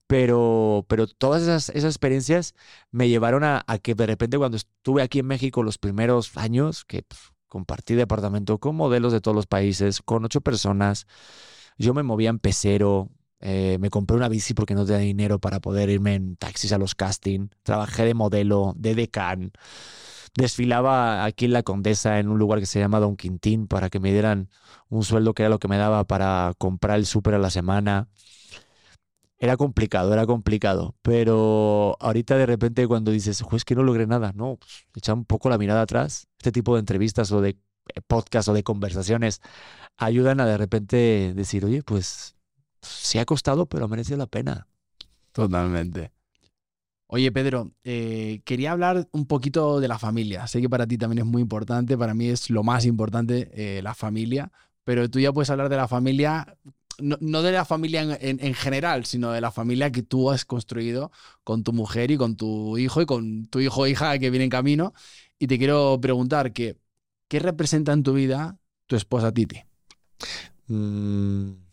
[0.07, 2.55] Pero, pero todas esas, esas experiencias
[2.91, 7.03] me llevaron a, que de repente cuando estuve aquí en México los primeros años, que
[7.03, 7.19] pues,
[7.49, 11.07] compartí departamento con modelos de todos los países, con ocho personas,
[11.77, 13.09] yo me movía en pecero,
[13.39, 16.77] eh, me compré una bici porque no tenía dinero para poder irme en taxis a
[16.77, 19.51] los castings, trabajé de modelo, de decán,
[20.35, 23.99] desfilaba aquí en la Condesa en un lugar que se llama Don Quintín para que
[23.99, 24.49] me dieran
[24.89, 28.09] un sueldo que era lo que me daba para comprar el súper a la semana.
[29.37, 30.95] Era complicado, era complicado.
[31.01, 35.25] Pero ahorita de repente cuando dices, es que no logré nada, no, pues, echa un
[35.25, 36.27] poco la mirada atrás.
[36.37, 37.57] Este tipo de entrevistas o de
[38.07, 39.41] podcast o de conversaciones
[39.97, 42.35] ayudan a de repente decir, oye, pues
[42.81, 44.67] sí ha costado, pero merece la pena.
[45.31, 46.11] Totalmente.
[47.07, 50.47] Oye, Pedro, eh, quería hablar un poquito de la familia.
[50.47, 53.81] Sé que para ti también es muy importante, para mí es lo más importante, eh,
[53.81, 54.51] la familia,
[54.83, 56.57] pero tú ya puedes hablar de la familia
[56.99, 61.11] no, de la familia en, general, sino de la familia que tú has construido
[61.43, 64.45] con tu mujer y con tu hijo y con tu hijo o hija que viene
[64.45, 64.93] en camino.
[65.37, 66.77] Y te quiero preguntar que,
[67.27, 68.57] ¿qué representa en tu vida
[68.87, 69.63] tu esposa Titi?
[70.67, 71.65] Mm.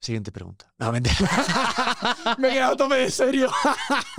[0.00, 0.72] Siguiente pregunta.
[0.78, 0.92] No,
[2.38, 3.50] me he quedado tope de serio.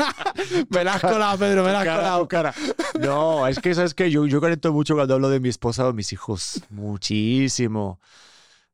[0.69, 2.27] me la has colado, Pedro, me la has colado.
[2.27, 2.53] Cara.
[2.99, 5.93] No, es que sabes que yo, yo conecto mucho cuando hablo de mi esposa o
[5.93, 6.61] mis hijos.
[6.69, 7.99] Muchísimo.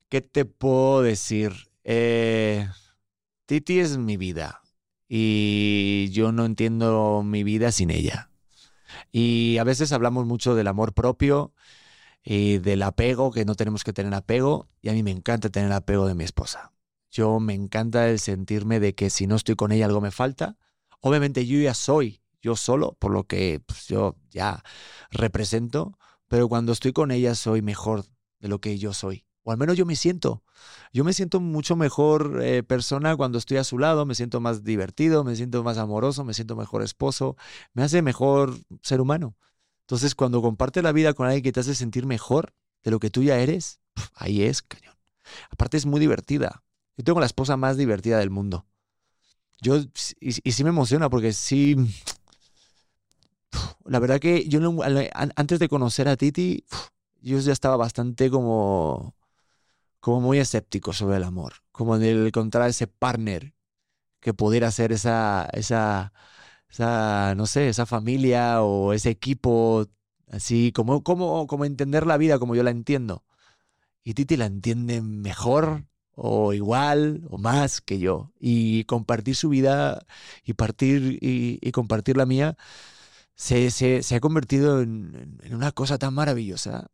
[0.09, 1.53] ¿Qué te puedo decir?
[1.86, 2.68] Eh,
[3.45, 4.61] Titi es mi vida
[5.07, 8.26] y yo no entiendo mi vida sin ella.
[9.12, 11.53] Y a veces hablamos mucho del amor propio
[12.24, 15.72] y del apego, que no tenemos que tener apego, y a mí me encanta tener
[15.72, 16.74] apego de mi esposa.
[17.10, 20.58] Yo me encanta el sentirme de que si no estoy con ella algo me falta.
[21.01, 24.64] Obviamente yo ya soy yo solo, por lo que pues, yo ya
[25.12, 25.97] represento,
[26.28, 28.05] pero cuando estoy con ella soy mejor
[28.39, 30.43] de lo que yo soy o al menos yo me siento.
[30.91, 34.66] Yo me siento mucho mejor eh, persona cuando estoy a su lado, me siento más
[34.66, 37.38] divertido, me siento más amoroso, me siento mejor esposo,
[37.74, 39.38] me hace mejor ser humano.
[39.84, 43.10] Entonces, cuando comparte la vida con alguien que te hace sentir mejor de lo que
[43.10, 43.80] tú ya eres,
[44.16, 44.98] ahí es, cañón.
[45.50, 46.66] Aparte es muy divertida.
[46.98, 48.66] Yo tengo la esposa más divertida del mundo.
[49.62, 49.78] Yo,
[50.20, 51.78] y, sí me emociona porque sí,
[53.86, 54.60] la verdad que yo
[55.38, 56.66] antes de conocer a Titi,
[57.22, 59.16] yo ya estaba bastante como
[60.08, 63.53] como muy escéptico sobre el amor, como en el encontrar ese partner
[64.22, 66.14] que pudiera ser esa, esa,
[66.70, 69.88] esa, no sé, esa familia o ese equipo,
[70.32, 73.26] así, como, como, como entender la vida como yo la entiendo.
[74.05, 75.86] Y Titi la entiende mejor
[76.16, 78.32] o igual o más que yo.
[78.39, 80.05] Y compartir su vida
[80.45, 82.58] y, partir, y, compartir la mía
[83.36, 86.91] se, se, ha convertido en, en, una cosa tan maravillosa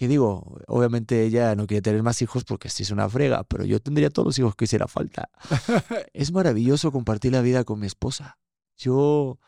[0.00, 3.66] que digo, obviamente ella no quiere tener más hijos porque sí es una frega, pero
[3.66, 5.28] yo tendría todos los hijos que hiciera falta.
[6.14, 8.38] es maravilloso compartir la vida con mi esposa.
[8.78, 9.38] Yo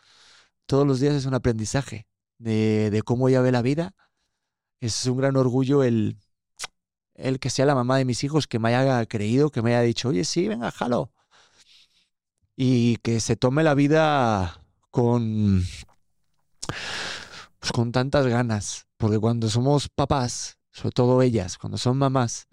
[0.66, 3.94] todos los días es un aprendizaje de, cómo ella ve la vida.
[4.78, 6.18] Es un gran orgullo el,
[7.14, 9.80] el que sea la mamá de mis hijos que me haya creído, que me haya
[9.80, 11.14] dicho, oye, sí, venga, jalo.
[12.56, 15.64] Y que se tome la vida con,
[17.62, 18.88] pues, con tantas ganas.
[18.96, 22.48] Porque cuando somos papás, sobre todo ellas, cuando son mamás,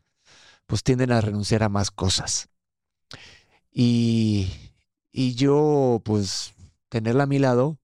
[0.67, 2.47] pues tienden a renunciar a más cosas.
[3.71, 4.51] Y,
[5.11, 6.53] y yo, pues,
[6.89, 7.79] tenerla a mi lado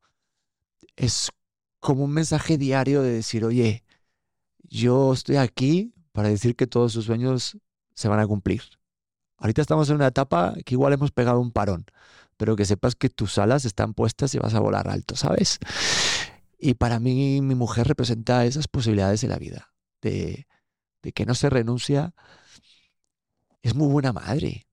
[0.95, 1.31] es
[1.79, 3.83] como un mensaje diario de decir, oye,
[4.61, 7.57] yo estoy aquí para decir que todos sus sueños
[7.95, 8.61] se van a cumplir.
[9.37, 11.85] Ahorita estamos en una etapa que igual hemos pegado un parón,
[12.37, 15.59] pero que sepas que tus alas están puestas y vas a volar alto, ¿sabes?
[16.57, 20.47] Y para mí mi mujer representa esas posibilidades de la vida, de,
[21.01, 22.13] de que no se renuncia.
[23.61, 24.67] Es muy buena madre.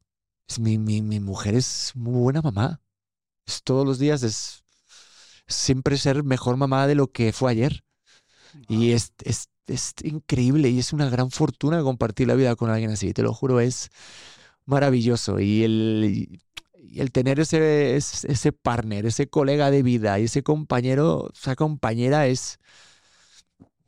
[0.48, 2.80] Es mi, mi, mi mujer es muy buena mamá.
[3.46, 4.64] Es, todos los días es
[5.46, 7.84] siempre ser mejor mamá de lo que fue ayer.
[8.68, 12.90] Y es, es, es increíble y es una gran fortuna compartir la vida con alguien
[12.90, 13.90] así, te lo juro, es
[14.66, 15.40] maravilloso.
[15.40, 16.42] Y el,
[16.92, 22.26] y el tener ese, ese partner, ese colega de vida y ese compañero, esa compañera
[22.26, 22.58] es...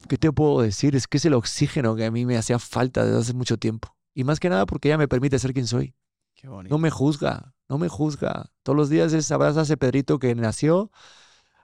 [0.09, 0.97] ¿Qué te puedo decir?
[0.97, 3.95] Es que es el oxígeno que a mí me hacía falta desde hace mucho tiempo.
[4.15, 5.95] Y más que nada porque ella me permite ser quien soy.
[6.35, 6.75] Qué bonito.
[6.75, 8.51] No me juzga, no me juzga.
[8.63, 10.91] Todos los días es abraza a ese Pedrito que nació,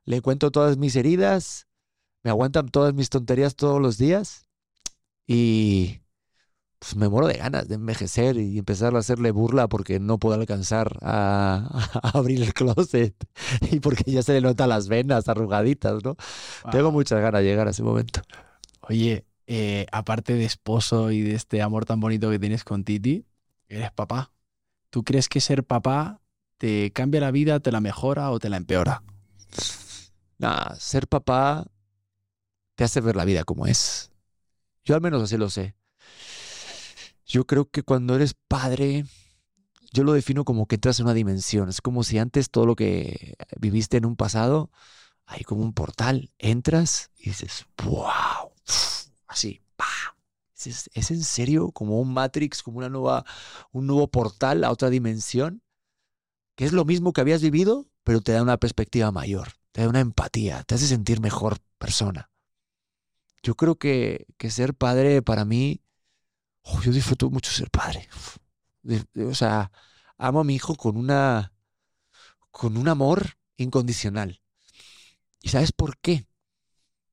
[0.05, 1.69] le cuento todas mis heridas,
[2.23, 4.47] me aguantan todas mis tonterías todos los días
[5.27, 6.03] y
[6.81, 10.41] pues me muero de ganas de envejecer y empezar a hacerle burla porque no puedo
[10.41, 11.69] alcanzar a,
[12.03, 13.15] a abrir el closet
[13.71, 16.17] y porque ya se le notan las venas arrugaditas, ¿no?
[16.73, 18.23] Tengo muchas ganas de llegar a ese momento.
[18.81, 23.27] Oye, eh, aparte de esposo y de este amor tan bonito que tienes con Titi,
[23.69, 24.33] eres papá.
[24.89, 26.23] ¿Tú crees que ser papá
[26.57, 29.03] te cambia la vida, te la mejora o te la empeora?
[30.39, 31.67] Nah, ser papá
[32.75, 34.11] te hace ver la vida como es.
[34.83, 35.75] Yo al menos así lo sé.
[37.31, 39.05] Yo creo que cuando eres padre,
[39.93, 41.69] yo lo defino como que entras en una dimensión.
[41.69, 44.73] Es como si antes todo lo que viviste en un pasado,
[45.27, 46.33] hay como un portal.
[46.39, 48.51] Entras y dices, wow,
[49.29, 49.87] así, pa.
[50.57, 53.25] ¿Es, es en serio como un Matrix, como una nueva,
[53.71, 55.63] un nuevo portal a otra dimensión?
[56.57, 59.89] Que es lo mismo que habías vivido, pero te da una perspectiva mayor, te da
[59.89, 62.29] una empatía, te hace sentir mejor persona.
[63.45, 65.81] Yo creo que, que ser padre para mí,
[66.63, 68.09] oh, yo disfruto mucho ser padre.
[69.29, 69.71] O sea,
[70.17, 71.53] amo a mi hijo con una,
[72.51, 74.43] con un amor incondicional.
[75.43, 76.27] ¿Y sabes por qué?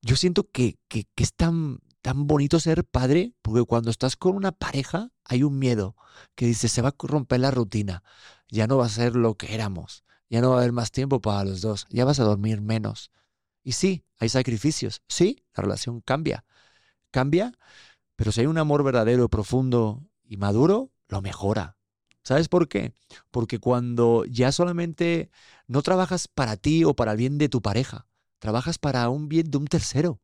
[0.01, 4.35] Yo siento que, que, que es tan, tan bonito ser padre, porque cuando estás con
[4.35, 5.95] una pareja hay un miedo
[6.35, 8.03] que dice, se va a romper la rutina,
[8.49, 11.21] ya no va a ser lo que éramos, ya no va a haber más tiempo
[11.21, 13.11] para los dos, ya vas a dormir menos.
[13.63, 16.45] Y sí, hay sacrificios, sí, la relación cambia,
[17.11, 17.57] cambia,
[18.17, 21.77] pero si hay un amor verdadero, profundo y maduro, lo mejora.
[22.23, 22.93] ¿Sabes por qué?
[23.31, 25.29] Porque cuando ya solamente
[25.67, 28.07] no trabajas para ti o para el bien de tu pareja,
[28.39, 30.19] trabajas para un bien de un tercero.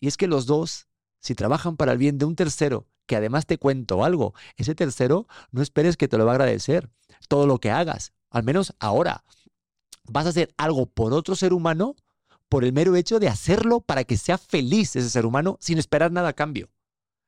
[0.00, 0.88] Y es que los dos,
[1.20, 5.26] si trabajan para el bien de un tercero, que además te cuento algo, ese tercero
[5.50, 6.88] no esperes que te lo va a agradecer
[7.28, 9.24] todo lo que hagas, al menos ahora.
[10.04, 11.96] Vas a hacer algo por otro ser humano
[12.48, 16.12] por el mero hecho de hacerlo para que sea feliz ese ser humano sin esperar
[16.12, 16.70] nada a cambio.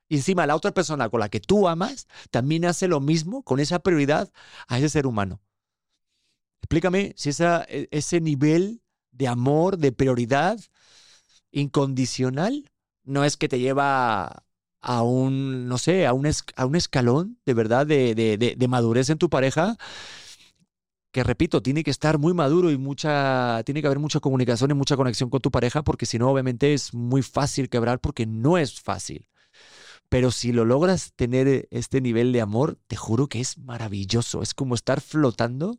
[0.09, 3.61] Y encima la otra persona con la que tú amas también hace lo mismo con
[3.61, 4.31] esa prioridad
[4.69, 5.41] a ese ser humano.
[6.63, 7.31] Explícame si
[7.69, 8.83] e- ese nivel
[9.13, 10.59] de amor, de prioridad
[11.53, 12.71] incondicional,
[13.05, 14.45] no es que te lleva
[14.81, 18.69] a un, no sé, a un, a un escalón de verdad de, de- de- de
[18.69, 19.77] madurez en tu pareja,
[21.11, 24.75] que repito, tiene que estar muy maduro y mucha, tiene que haber mucha comunicación y
[24.75, 28.59] mucha conexión con tu pareja, porque si no, obviamente es muy fácil quebrar, porque no
[28.59, 29.27] es fácil.
[30.09, 34.43] Pero si lo logras tener este nivel de amor, te juro que es maravilloso.
[34.43, 35.79] Es como estar flotando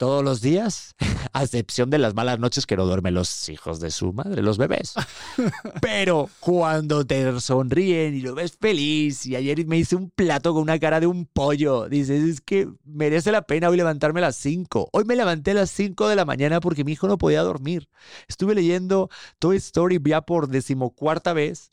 [0.00, 0.94] todos los días,
[1.34, 4.56] a excepción de las malas noches que no duermen los hijos de su madre, los
[4.56, 4.94] bebés.
[5.82, 10.62] Pero cuando te sonríen y lo ves feliz, y ayer me hice un plato con
[10.62, 14.36] una cara de un pollo, dices, es que merece la pena hoy levantarme a las
[14.36, 14.88] 5.
[14.90, 17.90] Hoy me levanté a las 5 de la mañana porque mi hijo no podía dormir.
[18.26, 21.70] Estuve leyendo Toy Story ya por decimocuarta vez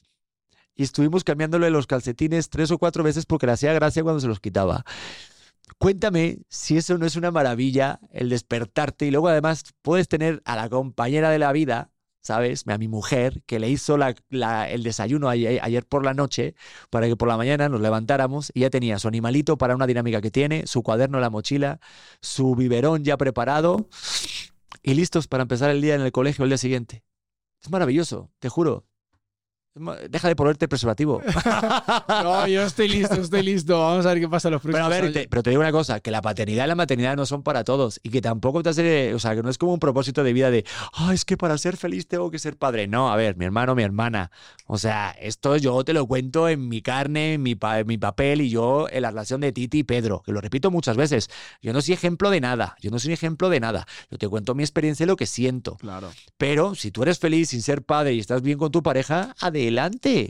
[0.77, 4.27] y estuvimos cambiándole los calcetines tres o cuatro veces porque le hacía gracia cuando se
[4.27, 4.85] los quitaba.
[5.79, 10.55] Cuéntame si eso no es una maravilla, el despertarte y luego además puedes tener a
[10.55, 12.63] la compañera de la vida, ¿sabes?
[12.67, 16.55] A mi mujer, que le hizo la- el desayuno ayer, ayer por la noche
[16.89, 20.21] para que por la mañana nos levantáramos y ya tenía su animalito para una dinámica
[20.21, 21.79] que tiene, su cuaderno en la mochila,
[22.21, 23.89] su biberón ya preparado
[24.83, 27.03] y listos para empezar el día en el colegio el día siguiente.
[27.61, 28.85] Es maravilloso, te juro.
[30.09, 31.21] Deja de ponerte preservativo.
[32.07, 33.79] No, yo estoy listo, estoy listo.
[33.79, 35.61] Vamos a ver qué pasa en los Pero próximos a ver, te, pero te digo
[35.61, 38.63] una cosa, que la paternidad y la maternidad no son para todos y que tampoco
[38.63, 41.25] te hace, o sea, que no es como un propósito de vida de, ah, es
[41.25, 42.87] que para ser feliz tengo que ser padre.
[42.87, 44.31] No, a ver, mi hermano, mi hermana.
[44.65, 47.97] O sea, esto yo te lo cuento en mi carne, en mi, pa- en mi
[47.97, 51.29] papel y yo en la relación de Titi y Pedro, que lo repito muchas veces.
[51.61, 53.85] Yo no soy ejemplo de nada, yo no soy ejemplo de nada.
[54.09, 55.75] Yo te cuento mi experiencia y lo que siento.
[55.77, 56.11] Claro.
[56.37, 59.66] Pero si tú eres feliz sin ser padre y estás bien con tu pareja, adelante.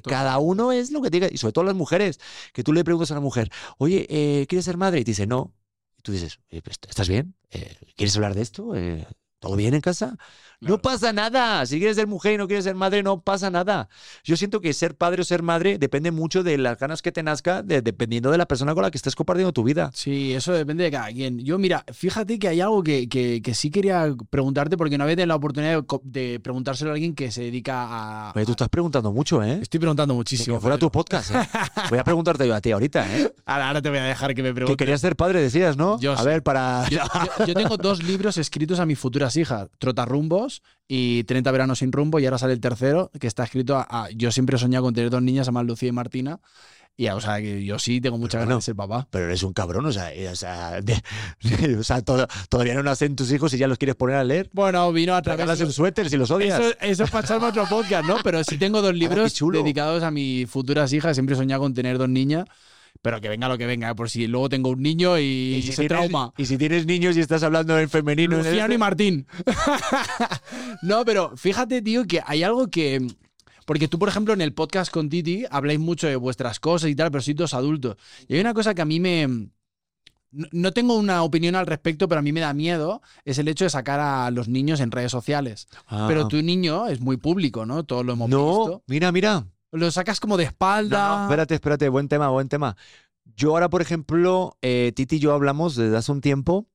[0.02, 0.18] Total.
[0.20, 1.28] Cada uno es lo que diga.
[1.32, 2.20] Y sobre todo las mujeres,
[2.54, 5.00] que tú le preguntas a la mujer, oye, eh, ¿quieres ser madre?
[5.00, 5.54] Y te dice, no.
[5.98, 7.36] Y tú dices, "Eh, pues, ¿estás bien?
[7.52, 8.76] Eh, ¿Quieres hablar de esto?
[8.76, 9.06] Eh,
[9.40, 10.18] ¿Todo bien en casa?
[10.60, 11.64] No pasa nada.
[11.68, 13.89] Si quieres ser mujer y no quieres ser madre, no pasa nada.
[14.24, 17.22] Yo siento que ser padre o ser madre depende mucho de las ganas que te
[17.22, 19.91] nazca, de- dependiendo de la persona con la que estés compartiendo tu vida.
[19.93, 21.38] Sí, eso depende de cada quien.
[21.39, 25.16] Yo, mira, fíjate que hay algo que, que- que sí quería preguntarte porque no había
[25.16, 27.86] tenido la oportunidad de, preguntárselo a alguien que se dedica
[28.30, 28.34] a.
[28.36, 29.60] Oye, tú estás preguntando mucho, ¿eh?
[29.62, 30.58] Estoy preguntando muchísimo.
[30.58, 31.47] que fuera tu podcast, ¿eh?
[31.91, 33.32] Voy a preguntarte yo a ti ahorita, ¿eh?
[33.45, 34.78] Ahora, ahora te voy a dejar que me Que preguntes.
[34.78, 35.99] querías ser padre, decías, ¿no?
[35.99, 36.89] Yo a ver, para.
[36.89, 36.97] Yo,
[37.38, 39.70] yo- yo tengo dos libros escritos a mis futuras hijas,
[40.88, 44.10] Y 30 veranos sin rumbo, y ahora sale el tercero, que está escrito a, a-
[44.12, 46.39] Yo siempre he soñado con tener dos niñas, a más Lucía y Martina,
[47.00, 49.08] y o sea, que yo sí tengo muchas ganas de ser papá.
[49.12, 51.04] Pero eres un cabrón, o sea, eh, o sea, de-
[51.80, 54.50] o sea, to- todavía no nacen tus hijos y ya los quieres poner a leer.
[54.54, 56.60] Bueno, vino a través en suéter si los odias.
[56.60, 58.16] Eso, eso es para echarme otro podcast, ¿no?
[58.24, 59.60] Pero sí tengo dos libros chulo.
[59.60, 61.16] dedicados a mis futuras hijas.
[61.16, 62.45] Siempre he soñado con tener dos niñas,
[63.02, 63.95] pero que venga lo que venga, ¿eh?
[63.95, 66.34] por si luego tengo un niño y, si se tienes, trauma.
[66.38, 68.38] y si tienes niños y estás hablando en femenino.
[68.38, 69.28] en Luciano y este- Martín.
[70.82, 73.06] no, pero fíjate, tío, que hay algo que.
[73.66, 76.95] Porque tú, por ejemplo, en el podcast con Titi habláis mucho de vuestras cosas y
[76.95, 77.98] tal, pero sois dos adultos.
[78.28, 79.28] Y hay una cosa que a mí me.
[80.32, 83.48] No no tengo una opinión al respecto, pero a mí me da miedo, es el
[83.48, 85.68] hecho de sacar a los niños en redes sociales.
[85.88, 86.06] Ah.
[86.08, 87.84] Pero tu niño es muy público, ¿no?
[87.86, 88.84] Todos lo hemos No, visto.
[88.88, 89.45] mira, mira.
[89.72, 91.07] Lo sacas como de No, espalda.
[91.18, 92.78] no, espérate, espérate, buen tema, buen tema.
[93.36, 96.68] Yo ahora, por ejemplo, eh, Titi y yo hablamos desde hace un tiempo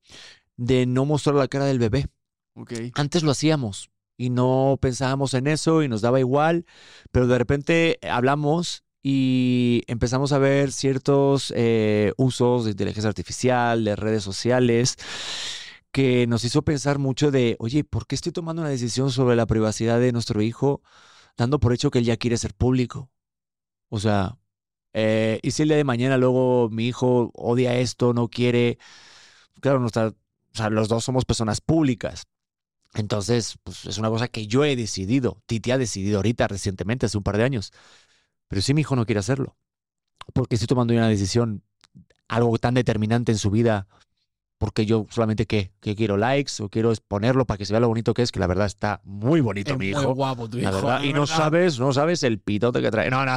[0.55, 2.07] de no mostrar la cara del bebé.
[2.55, 2.73] Ok.
[2.93, 6.65] Antes lo hacíamos y no pensábamos en eso y nos daba igual,
[7.11, 13.95] pero de repente hablamos y empezamos a ver ciertos eh, usos de inteligencia artificial, de
[13.95, 14.95] redes sociales,
[15.91, 19.47] que nos hizo pensar mucho de, oye, ¿por qué estoy tomando una decisión sobre la
[19.47, 20.81] privacidad de nuestro hijo
[21.37, 23.11] dando por hecho que él ya quiere ser público?
[23.89, 24.37] O sea,
[24.93, 28.77] eh, y si el día de mañana luego mi hijo odia esto, no quiere,
[29.61, 30.15] claro, nuestra, o
[30.53, 32.25] sea, los dos somos personas públicas.
[32.95, 35.41] Entonces, pues es una cosa que yo he decidido.
[35.47, 37.73] Titi ha decidido ahorita, recientemente, hace un par de años.
[38.47, 39.57] Pero si mi hijo no quiere hacerlo,
[40.33, 41.63] porque estoy tomando una decisión,
[42.27, 43.87] algo tan determinante en su vida,
[44.63, 47.89] porque yo solamente qué, que quiero likes o quiero exponerlo para que se vea lo
[47.89, 50.15] bonito que es, que la verdad está muy bonito Es mi muy hijo.
[50.15, 50.75] guapo tu La hijo.
[50.75, 51.35] verdad, y no verdad.
[51.35, 53.09] sabes, no sabes el pitote que trae.
[53.09, 53.33] No, no.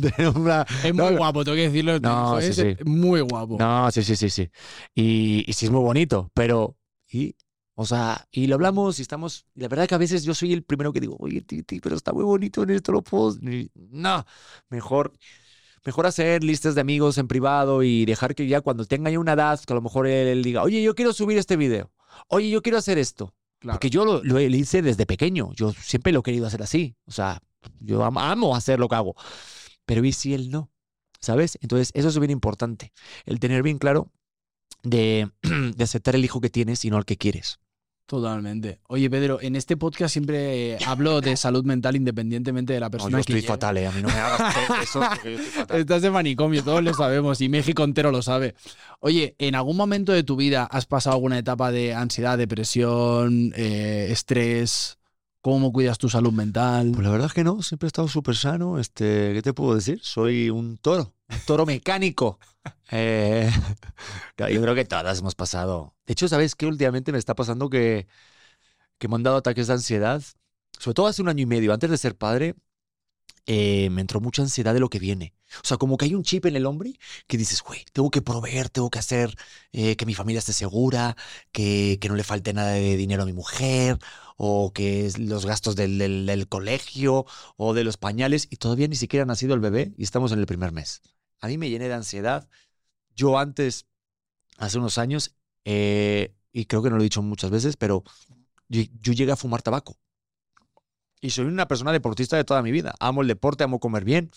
[0.00, 2.00] Tenemos una- Es no, muy guapo, tengo que decirlo.
[2.00, 2.76] No, sí, es sí.
[2.84, 3.56] muy guapo.
[3.56, 4.50] No, sí, sí, sí, sí.
[4.96, 6.76] Y, y sí es muy bonito, pero...
[7.08, 7.36] Y,
[7.76, 9.46] o sea, y lo hablamos y estamos...
[9.54, 11.94] y la verdad que a veces yo soy el primero que digo, oye, Titi, pero
[11.94, 13.36] está muy bonito en esto, lo puedo...
[13.92, 14.24] No,
[14.70, 15.12] mejor...
[15.84, 19.32] Mejor hacer listas de amigos en privado y dejar que ya cuando tenga ya una
[19.32, 21.90] edad, que a lo mejor él, él diga, oye, yo quiero subir este video.
[22.28, 23.34] Oye, yo quiero hacer esto.
[23.58, 23.76] Claro.
[23.76, 25.52] Porque yo lo, lo hice desde pequeño.
[25.54, 26.94] Yo siempre lo he querido hacer así.
[27.06, 27.40] O sea,
[27.80, 29.14] yo am- amo hacer lo que hago.
[29.86, 30.70] Pero ¿y si él no?
[31.20, 31.58] ¿Sabes?
[31.60, 32.92] Entonces, eso es bien importante.
[33.24, 34.10] El tener bien claro
[34.82, 37.58] de, de aceptar el hijo que tienes y no al que quieres.
[38.06, 38.80] Totalmente.
[38.88, 42.90] Oye, Pedro, en este podcast siempre eh, hablo de salud mental independientemente de la No,
[42.90, 43.46] persona yo que estoy lleve.
[43.48, 43.86] fatal, ¿eh?
[43.86, 45.80] A mí no me hagas eso porque yo estoy fatal.
[45.80, 48.54] Estás de manicomio, todos lo sabemos y México entero lo sabe.
[49.00, 54.08] Oye, ¿en algún momento de tu vida has pasado alguna etapa de ansiedad, depresión, eh,
[54.10, 54.98] estrés?
[55.40, 56.92] ¿Cómo cuidas tu salud mental?
[56.92, 58.78] Pues la verdad es que no, siempre he estado súper sano.
[58.78, 59.98] Este, ¿Qué te puedo decir?
[60.02, 62.38] Soy un toro, un toro mecánico.
[62.90, 63.50] Eh,
[64.38, 65.94] yo creo que todas hemos pasado.
[66.06, 66.66] De hecho, ¿sabes qué?
[66.66, 68.06] Últimamente me está pasando que,
[68.98, 70.22] que me han dado ataques de ansiedad.
[70.78, 72.54] Sobre todo hace un año y medio, antes de ser padre,
[73.46, 75.34] eh, me entró mucha ansiedad de lo que viene.
[75.64, 76.94] O sea, como que hay un chip en el hombre
[77.28, 79.36] que dices, güey, tengo que proveer, tengo que hacer
[79.72, 81.16] eh, que mi familia esté segura,
[81.52, 83.98] que, que no le falte nada de dinero a mi mujer,
[84.36, 88.96] o que los gastos del, del- del colegio, o de los pañales, y todavía ni
[88.96, 91.02] siquiera ha nacido el bebé y estamos en el primer mes.
[91.42, 92.48] A mí me llené de ansiedad.
[93.14, 93.86] Yo antes,
[94.56, 95.34] hace unos años,
[95.64, 98.04] eh, y creo que no lo he dicho muchas veces, pero
[98.68, 99.98] yo, yo llegué a fumar tabaco.
[101.20, 102.94] Y soy una persona deportista de toda mi vida.
[102.98, 104.30] Amo el deporte, amo comer bien.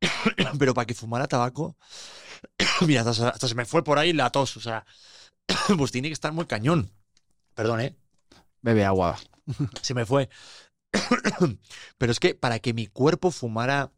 [0.58, 1.76] Pero para que fumara tabaco,
[2.86, 4.56] mira, hasta, hasta se me fue por ahí la tos.
[4.56, 4.84] O sea,
[5.78, 6.90] pues tiene que estar muy cañón.
[7.54, 7.96] Perdón, ¿eh?
[8.60, 9.18] Bebe agua.
[9.82, 10.28] Se me fue.
[11.98, 13.92] Pero es que para que mi cuerpo fumara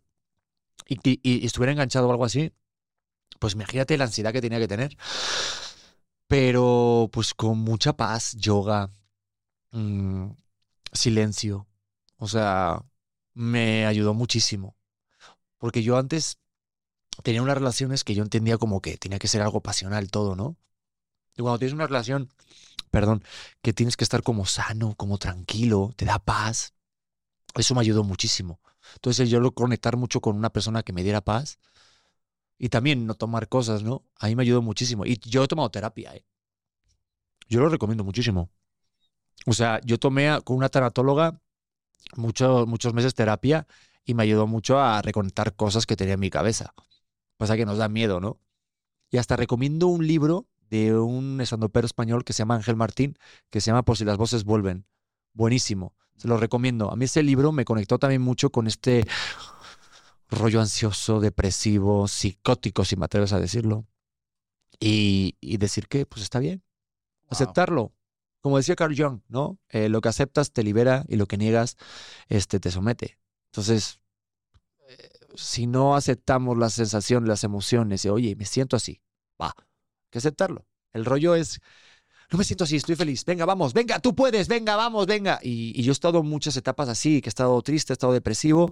[0.88, 2.52] y, y- y estuviera enganchado o algo así,
[3.40, 4.96] pues imagínate la ansiedad que tenía que tener.
[6.26, 8.90] Pero pues con mucha paz, yoga,
[9.72, 10.30] mm,
[10.92, 11.68] silencio.
[12.18, 12.82] O sea,
[13.34, 14.76] me ayudó muchísimo.
[15.58, 16.38] Porque yo antes
[17.24, 20.56] tenía unas relaciones que yo entendía como que tenía que ser algo pasional todo, ¿no?
[21.36, 22.30] Y cuando tienes una relación,
[22.90, 23.24] perdón,
[23.62, 26.74] que tienes que estar como sano, como tranquilo, te da paz.
[27.56, 28.60] Eso me ayudó muchísimo.
[28.94, 31.58] Entonces yo lo conectar mucho con una persona que me diera paz
[32.58, 34.04] y también no tomar cosas, ¿no?
[34.18, 35.04] A mí me ayudó muchísimo.
[35.06, 36.24] Y yo he tomado terapia, ¿eh?
[37.48, 38.50] Yo lo recomiendo muchísimo.
[39.46, 41.40] O sea, yo tomé con una tanatóloga
[42.16, 43.66] mucho- muchos meses terapia
[44.04, 46.74] y me ayudó mucho a reconectar cosas que tenía en mi cabeza.
[47.36, 48.40] Pasa que nos da miedo, ¿no?
[49.10, 53.18] Y hasta recomiendo un libro de un estandopero español que se llama Ángel Martín,
[53.50, 54.86] que se llama Por si las voces vuelven.
[55.34, 55.94] Buenísimo.
[56.22, 56.88] Se lo recomiendo.
[56.88, 59.04] A mí ese libro me conectó también mucho con este
[60.30, 63.88] rollo ansioso, depresivo, psicótico, si me atreves a decirlo.
[64.78, 66.62] Y, y decir que, pues está bien.
[67.28, 67.92] Aceptarlo.
[68.40, 69.58] Como decía Carl Jung, ¿no?
[69.68, 71.76] Eh, lo que aceptas te libera y lo que niegas
[72.28, 73.18] este, te somete.
[73.46, 73.98] Entonces,
[74.86, 79.02] eh, si no aceptamos las sensaciones, las emociones, y, oye, me siento así,
[79.40, 80.68] va, hay que aceptarlo.
[80.92, 81.58] El rollo es,
[82.32, 85.38] no me siento así, estoy feliz, venga, vamos, venga, tú puedes, venga, vamos, venga.
[85.42, 88.70] Y, yo he estado en muchas etapas así, que he estado triste, he estado depresivo.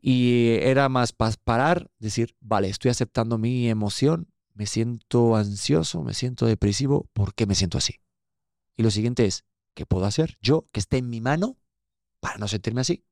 [0.00, 6.14] Y era más pa- parar, decir, vale, estoy aceptando mi emoción, me siento ansioso, me
[6.14, 8.00] siento depresivo, ¿por qué me siento así?
[8.76, 9.44] Y lo siguiente es,
[9.74, 11.58] ¿qué puedo hacer yo que esté en mi mano
[12.18, 13.04] para no sentirme así?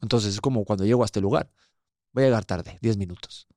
[0.00, 1.50] Entonces es como cuando llego a este lugar,
[2.12, 3.48] voy a llegar tarde, 10 minutos.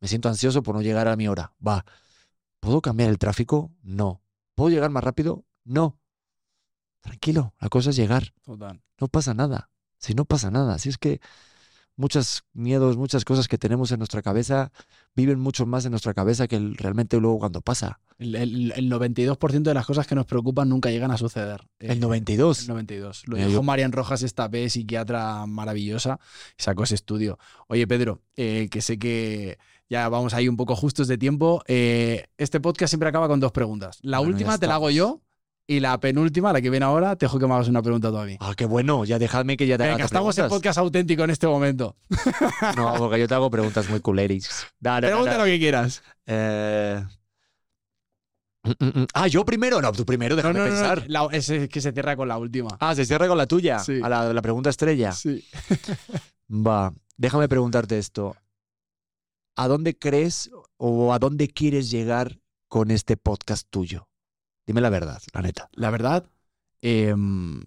[0.00, 1.86] Me siento ansioso por no llegar a mi hora, va.
[2.64, 3.70] ¿Puedo cambiar el tráfico?
[3.82, 4.22] No.
[4.54, 5.44] ¿Puedo llegar más rápido?
[5.64, 5.98] No.
[7.00, 8.32] Tranquilo, la cosa es llegar.
[8.42, 8.80] Total.
[9.00, 9.70] No pasa nada.
[9.98, 10.78] Si no pasa nada.
[10.78, 11.20] Si es que
[11.96, 14.72] muchos miedos, muchas cosas que tenemos en nuestra cabeza
[15.14, 18.00] viven mucho más en nuestra cabeza que el- realmente luego cuando pasa.
[18.18, 21.60] El, el- el 92% de las cosas que nos preocupan nunca llegan a suceder.
[21.80, 22.62] Eh, El 92.
[22.62, 23.28] El 92.
[23.28, 26.18] Lo dijo Marian Rojas, esta vez psiquiatra maravillosa,
[26.56, 27.38] sacó ese estudio.
[27.68, 29.58] Oye, Pedro, eh, que sé que
[29.90, 31.62] ya vamos ahí un poco justos de tiempo.
[31.66, 33.98] eh, este podcast siempre acaba con dos preguntas.
[34.02, 35.20] La Bueno, última te la hago yo
[35.66, 38.18] y la penúltima, la que viene ahora, te dejo que me hagas una pregunta tú
[38.18, 38.36] a mí.
[38.40, 39.04] Ah, qué bueno.
[39.06, 40.58] Ya dejadme que ya te haga Venga, otras estamos en preguntas.
[40.58, 41.96] podcast auténtico en este momento.
[42.76, 44.66] No, porque yo te hago preguntas muy culeris.
[44.80, 46.02] No, no, Pregunta lo que quieras.
[46.26, 47.02] Eh,
[48.64, 49.06] mm, mm, mm.
[49.14, 49.80] Ah, yo primero.
[49.80, 51.04] No, tú primero, déjame no, no, no, pensar.
[51.08, 52.76] la- es que se cierra con la última.
[52.80, 53.78] Ah, se cierra con la tuya.
[53.78, 54.00] Sí.
[54.02, 55.12] A la, la pregunta estrella.
[55.12, 55.44] Sí.
[56.50, 58.36] Va, déjame preguntarte esto.
[59.56, 64.08] ¿A dónde crees o a dónde quieres llegar con este podcast tuyo?
[64.66, 65.68] Dime la verdad, la neta.
[65.72, 66.28] La verdad,
[66.82, 67.62] em,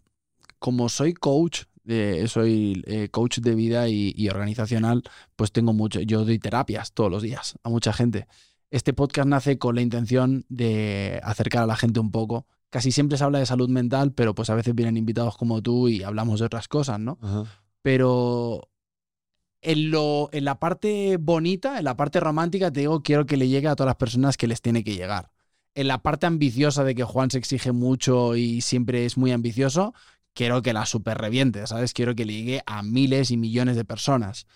[0.59, 5.03] como soy coach, eh, soy eh, coach de vida y, y organizacional,
[5.35, 8.27] pues tengo mucho, yo doy terapias todos los días a mucha gente.
[8.69, 12.47] Este podcast nace con la intención de acercar a la gente un poco.
[12.69, 15.87] Casi siempre se habla de salud mental, pero pues a veces vienen invitados como tú
[15.87, 17.17] y hablamos de otras cosas, ¿no?
[17.81, 18.67] Pero
[19.61, 23.47] en, lo, en la parte bonita, en la parte romántica, te digo, quiero que le
[23.47, 25.31] llegue a todas las personas que les tiene que llegar.
[25.75, 29.93] En la parte ambiciosa de que Juan se exige mucho y siempre es muy ambicioso,
[30.33, 31.93] quiero que la super reviente, ¿sabes?
[31.93, 34.47] Quiero que le llegue a miles y millones de personas.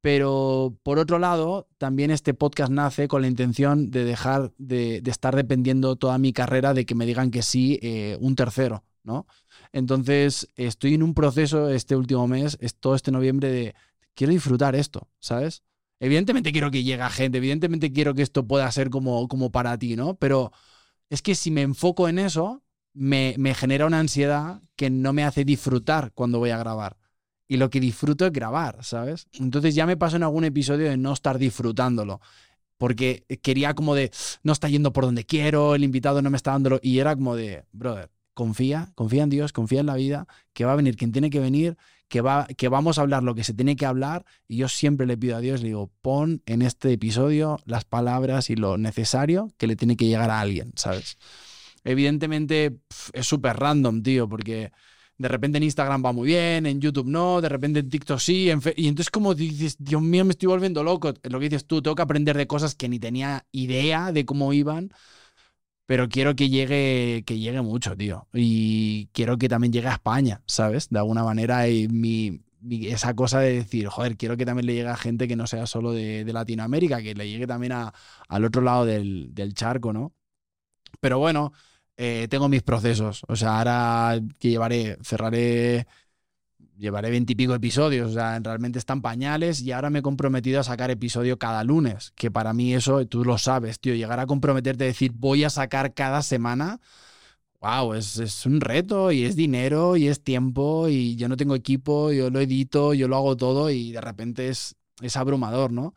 [0.00, 5.34] Pero por otro lado, también este podcast nace con la intención de dejar de, estar
[5.34, 9.26] dependiendo toda mi carrera de que me digan que sí eh, un tercero, ¿no?
[9.72, 13.74] Entonces, estoy en un proceso este último mes, es todo este noviembre, de
[14.18, 15.62] quiero disfrutar esto, ¿sabes?
[16.00, 19.94] Evidentemente quiero que llegue gente, evidentemente quiero que esto pueda ser como, como para ti,
[19.94, 20.16] ¿no?
[20.16, 20.50] Pero
[21.08, 25.22] es que si me enfoco en eso, me, me genera una ansiedad que no me
[25.22, 26.96] hace disfrutar cuando voy a grabar.
[27.46, 29.28] Y lo que disfruto es grabar, ¿sabes?
[29.34, 32.20] Entonces ya me pasó en algún episodio de no estar disfrutándolo.
[32.76, 34.10] Porque quería como de,
[34.42, 36.80] no está yendo por donde quiero, el invitado no me está dándolo.
[36.82, 40.72] Y era como de, brother, confía, confía en Dios, confía en la vida, que va
[40.72, 41.76] a venir quien tiene que venir,
[42.08, 44.24] que, va, que vamos a hablar lo que se tiene que hablar.
[44.46, 48.50] Y yo siempre le pido a Dios, le digo, pon en este episodio las palabras
[48.50, 51.18] y lo necesario que le tiene que llegar a alguien, ¿sabes?
[51.84, 52.80] Evidentemente
[53.12, 54.72] es súper random, tío, porque
[55.18, 58.50] de repente en Instagram va muy bien, en YouTube no, de repente en TikTok sí,
[58.50, 61.12] en y entonces como dices, Dios mío, me estoy volviendo loco.
[61.24, 64.52] Lo que dices tú, tengo que aprender de cosas que ni tenía idea de cómo
[64.52, 64.90] iban,
[65.88, 68.28] pero quiero que llegue, que llegue mucho, tío.
[68.34, 70.90] Y quiero que también llegue a España, ¿sabes?
[70.90, 75.26] De alguna manera, esa cosa de decir, joder, quiero que también le llegue a gente
[75.26, 79.54] que no sea solo de, Latinoamérica, que le llegue también al otro lado del, del
[79.54, 80.12] charco, ¿no?
[81.00, 81.52] Pero bueno,
[81.96, 83.22] eh, tengo mis procesos.
[83.26, 85.86] O sea, ahora que llevaré, cerraré,
[86.78, 88.10] llevaré veintipico episodios.
[88.10, 92.12] O sea, realmente están pañales y ahora me he comprometido a sacar episodio cada lunes.
[92.16, 95.50] Que para mí eso, tú lo sabes, tío, llegar a comprometerte a decir voy a
[95.50, 96.80] sacar cada semana.
[97.60, 101.56] Wow, es, es un reto y es dinero y es tiempo y yo no tengo
[101.56, 105.94] equipo, yo lo edito, yo lo hago todo y de repente es, es abrumador, ¿no?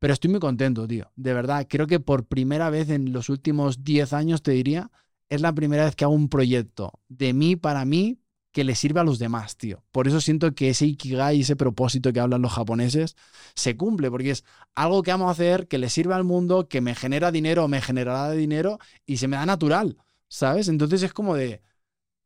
[0.00, 1.12] Pero estoy muy contento, tío.
[1.14, 4.90] De verdad, creo que por primera vez en los últimos 10 años, te diría,
[5.28, 8.18] es la primera vez que hago un proyecto de mí para mí
[8.54, 9.82] que le sirve a los demás, tío.
[9.90, 13.16] Por eso siento que ese ikigai, ese propósito que hablan los japoneses,
[13.56, 14.44] se cumple, porque es
[14.76, 17.80] algo que vamos a hacer, que le sirve al mundo, que me genera dinero, me
[17.80, 19.98] generará dinero y se me da natural,
[20.28, 20.68] ¿sabes?
[20.68, 21.62] Entonces es como de,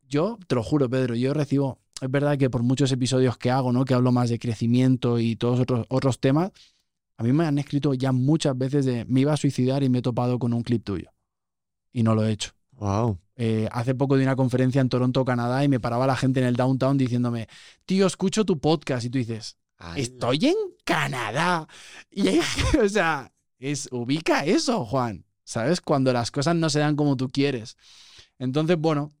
[0.07, 3.71] yo, te lo juro, Pedro, yo recibo, es verdad que por muchos episodios que hago,
[3.71, 3.83] ¿no?
[3.83, 6.51] Que hablo más de crecimiento y todos otros, otros temas,
[7.17, 9.97] a mí me han escrito ya muchas veces de, me iba a suicidar y me
[9.97, 11.09] he topado con un clip tuyo.
[11.91, 12.51] Y no lo he hecho.
[12.73, 13.17] Wow.
[13.41, 16.47] Eh, hace poco di una conferencia en Toronto, Canadá, y me paraba la gente en
[16.47, 17.47] el downtown diciéndome,
[17.85, 19.05] tío, escucho tu podcast.
[19.05, 19.57] Y tú dices,
[19.95, 21.65] estoy en Canadá.
[22.11, 22.27] Y
[22.83, 25.23] o sea, es, ubica eso, Juan.
[25.45, 25.79] ¿Sabes?
[25.81, 27.77] Cuando las cosas no se dan como tú quieres.
[28.39, 29.11] Entonces, bueno,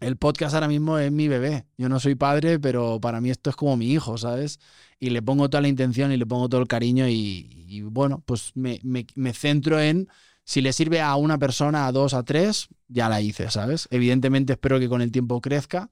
[0.00, 1.66] el podcast ahora mismo es mi bebé.
[1.78, 4.58] Yo no soy padre, pero para mí esto es como mi hijo, ¿sabes?
[4.98, 8.22] Y le pongo toda la intención y le pongo todo el cariño y, y bueno,
[8.26, 10.08] pues me, me- me centro en
[10.52, 13.88] si le sirve a una persona, a dos, a tres, ya la hice, ¿sabes?
[13.90, 15.88] Evidentemente espero que con el tiempo crezca,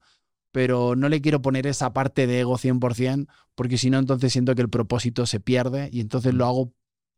[0.51, 3.25] pero no le quiero poner esa parte de ego 100%,
[3.55, 6.73] porque si no, entonces siento que el propósito se pierde y entonces lo hago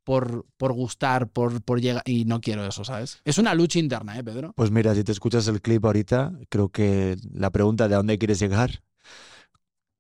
[0.06, 3.20] por, por gustar, por, por llegar, y no quiero eso, ¿sabes?
[3.26, 4.54] Es una lucha interna, ¿eh, Pedro?
[4.56, 8.18] Pues mira, si te escuchas el clip ahorita, creo que la pregunta de a dónde
[8.18, 8.84] quieres llegar,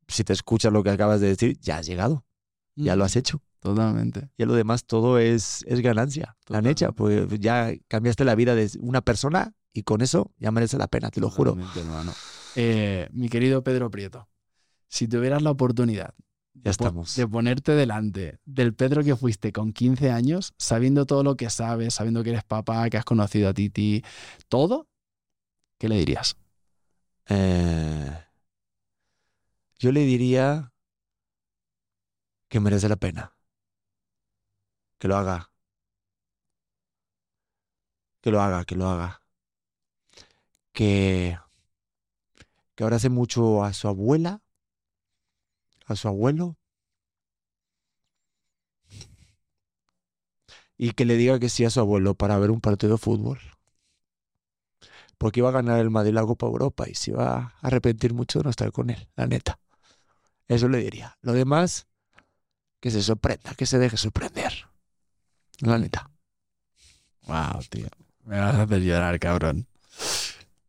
[0.07, 2.23] si te escuchas lo que acabas de decir, ya has llegado,
[2.77, 3.41] ya lo has hecho.
[3.63, 4.29] Totalmente.
[4.37, 8.69] Ya lo demás todo es, es ganancia, la necha, pues ya cambiaste la vida de
[8.81, 11.51] una persona y con eso ya merece la pena, te lo juro.
[11.51, 12.11] Totalmente, hermano.
[12.57, 14.27] Eh, mi querido Pedro Prieto,
[14.89, 16.13] si tuvieras la oportunidad
[16.55, 17.15] Ya estamos.
[17.15, 21.93] de ponerte delante del Pedro que fuiste con 15 años, sabiendo todo lo que sabes,
[21.93, 24.03] sabiendo que eres papá, que has conocido a Titi,
[24.49, 24.89] todo,
[25.79, 26.35] ¿qué le dirías?
[27.29, 28.11] Eh,
[29.79, 30.73] yo le diría
[32.49, 33.33] que merece la pena.
[35.03, 35.51] Que lo haga.
[38.21, 39.21] Que lo haga, que lo haga.
[40.71, 41.37] Que,
[42.73, 44.41] que abrace mucho a su abuela,
[45.87, 46.55] a su abuelo.
[50.77, 53.39] Y que le diga que sí a su abuelo para ver un partido de fútbol
[55.17, 58.39] porque iba a ganar el Madrid la Copa Europa y se iba a arrepentir mucho
[58.39, 59.59] de no estar con él, la neta.
[60.47, 61.17] Eso le diría.
[61.21, 61.87] Lo demás,
[62.79, 64.72] que se sorprenda, que se deje sorprender.
[65.61, 66.09] La neta.
[67.27, 67.87] Wow, tío.
[68.25, 69.67] Me vas a hacer llorar, cabrón.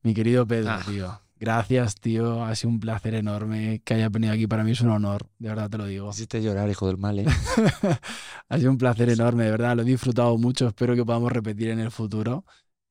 [0.02, 0.82] Mi querido Pedro, Ah.
[0.86, 1.20] tío.
[1.36, 2.44] Gracias, tío.
[2.44, 4.47] Ha sido un placer enorme que hayas venido aquí.
[4.47, 6.11] Para mí es un honor, de verdad te lo digo.
[6.11, 7.27] Hiciste llorar, hijo del mal, ¿eh?
[8.48, 9.77] ha sido un placer enorme, de verdad.
[9.77, 10.69] Lo he disfrutado mucho.
[10.69, 12.44] Espero que podamos repetir en el futuro.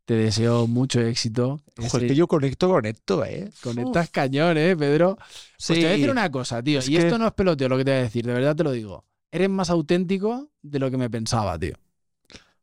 [0.06, 1.62] Te deseo mucho éxito.
[1.80, 3.50] Ojo, es que yo conecto con esto, ¿eh?
[3.64, 5.16] Conectas cañón, ¿eh, Pedro?
[5.16, 5.74] Pues Sí.
[5.76, 6.80] te voy a decir una cosa, tío.
[6.80, 8.56] Es y que- esto no es peloteo lo que te voy a decir, de verdad
[8.56, 9.06] te lo digo.
[9.34, 11.74] Eres más auténtico de lo que me pensaba, tío.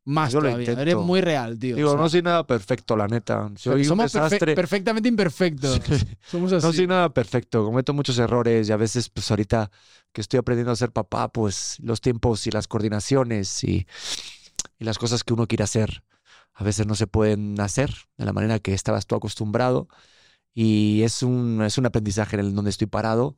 [0.04, 0.66] Más Yo lo todavía.
[0.72, 1.02] Eres intento.
[1.02, 1.74] muy real, tío.
[1.76, 3.50] Digo, O sea, no soy nada perfecto, la neta.
[3.56, 4.54] Soy un somos perfe- desastre.
[4.54, 5.80] perfectamente imperfectos.
[6.30, 6.66] Somos así.
[6.66, 9.70] No soy nada perfecto, cometo muchos errores y a veces, pues ahorita
[10.12, 13.86] que estoy aprendiendo a ser papá, pues los tiempos y las coordinaciones y,
[14.78, 16.02] y las cosas que uno quiere hacer,
[16.54, 19.88] a veces no se pueden hacer de la manera que estabas tú acostumbrado
[20.54, 23.36] y es un, es un aprendizaje en el donde estoy parado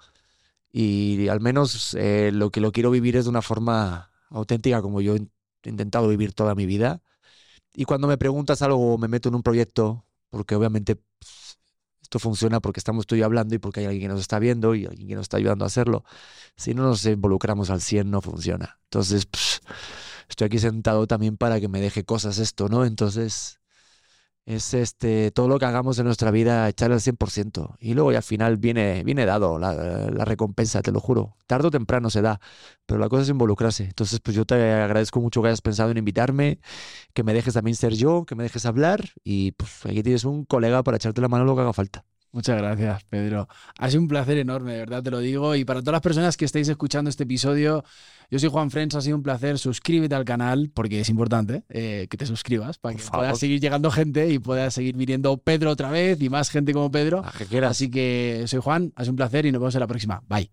[0.72, 5.00] y al menos eh, lo que lo quiero vivir es de una forma auténtica como
[5.02, 5.28] yo he
[5.68, 7.02] intentado vivir toda mi vida.
[7.74, 11.58] Y cuando me preguntas algo me meto en un proyecto, porque obviamente pues,
[12.02, 14.38] esto funciona porque estamos tú y yo hablando y porque hay alguien que nos está
[14.38, 16.04] viendo y alguien que nos está ayudando a hacerlo.
[16.56, 18.80] Si no nos involucramos al 100 no funciona.
[18.84, 19.60] Entonces, pues,
[20.28, 22.84] estoy aquí sentado también para que me deje cosas esto, ¿no?
[22.84, 23.60] Entonces,
[24.44, 28.18] es este todo lo que hagamos en nuestra vida echarle al 100% y luego ya
[28.18, 31.36] al final viene viene dado la, la recompensa, te lo juro.
[31.46, 32.40] Tarde o temprano se da,
[32.86, 33.84] pero la cosa es involucrarse.
[33.84, 36.60] Entonces, pues yo te agradezco mucho que hayas pensado en invitarme,
[37.14, 40.44] que me dejes también ser yo, que me dejes hablar y pues aquí tienes un
[40.44, 42.04] colega para echarte la mano lo que haga falta.
[42.32, 43.46] Muchas gracias, Pedro.
[43.78, 45.54] Ha sido un placer enorme, de verdad te lo digo.
[45.54, 47.84] Y para todas las personas que estáis escuchando este episodio,
[48.30, 49.58] yo soy Juan Friends, ha sido un placer.
[49.58, 53.26] Suscríbete al canal, porque es importante eh, que te suscribas para que favor.
[53.26, 56.90] pueda seguir llegando gente y pueda seguir viniendo Pedro otra vez y más gente como
[56.90, 57.22] Pedro.
[57.50, 57.58] Que.
[57.58, 60.22] Así que soy Juan, ha sido un placer y nos vemos en la próxima.
[60.26, 60.50] Bye.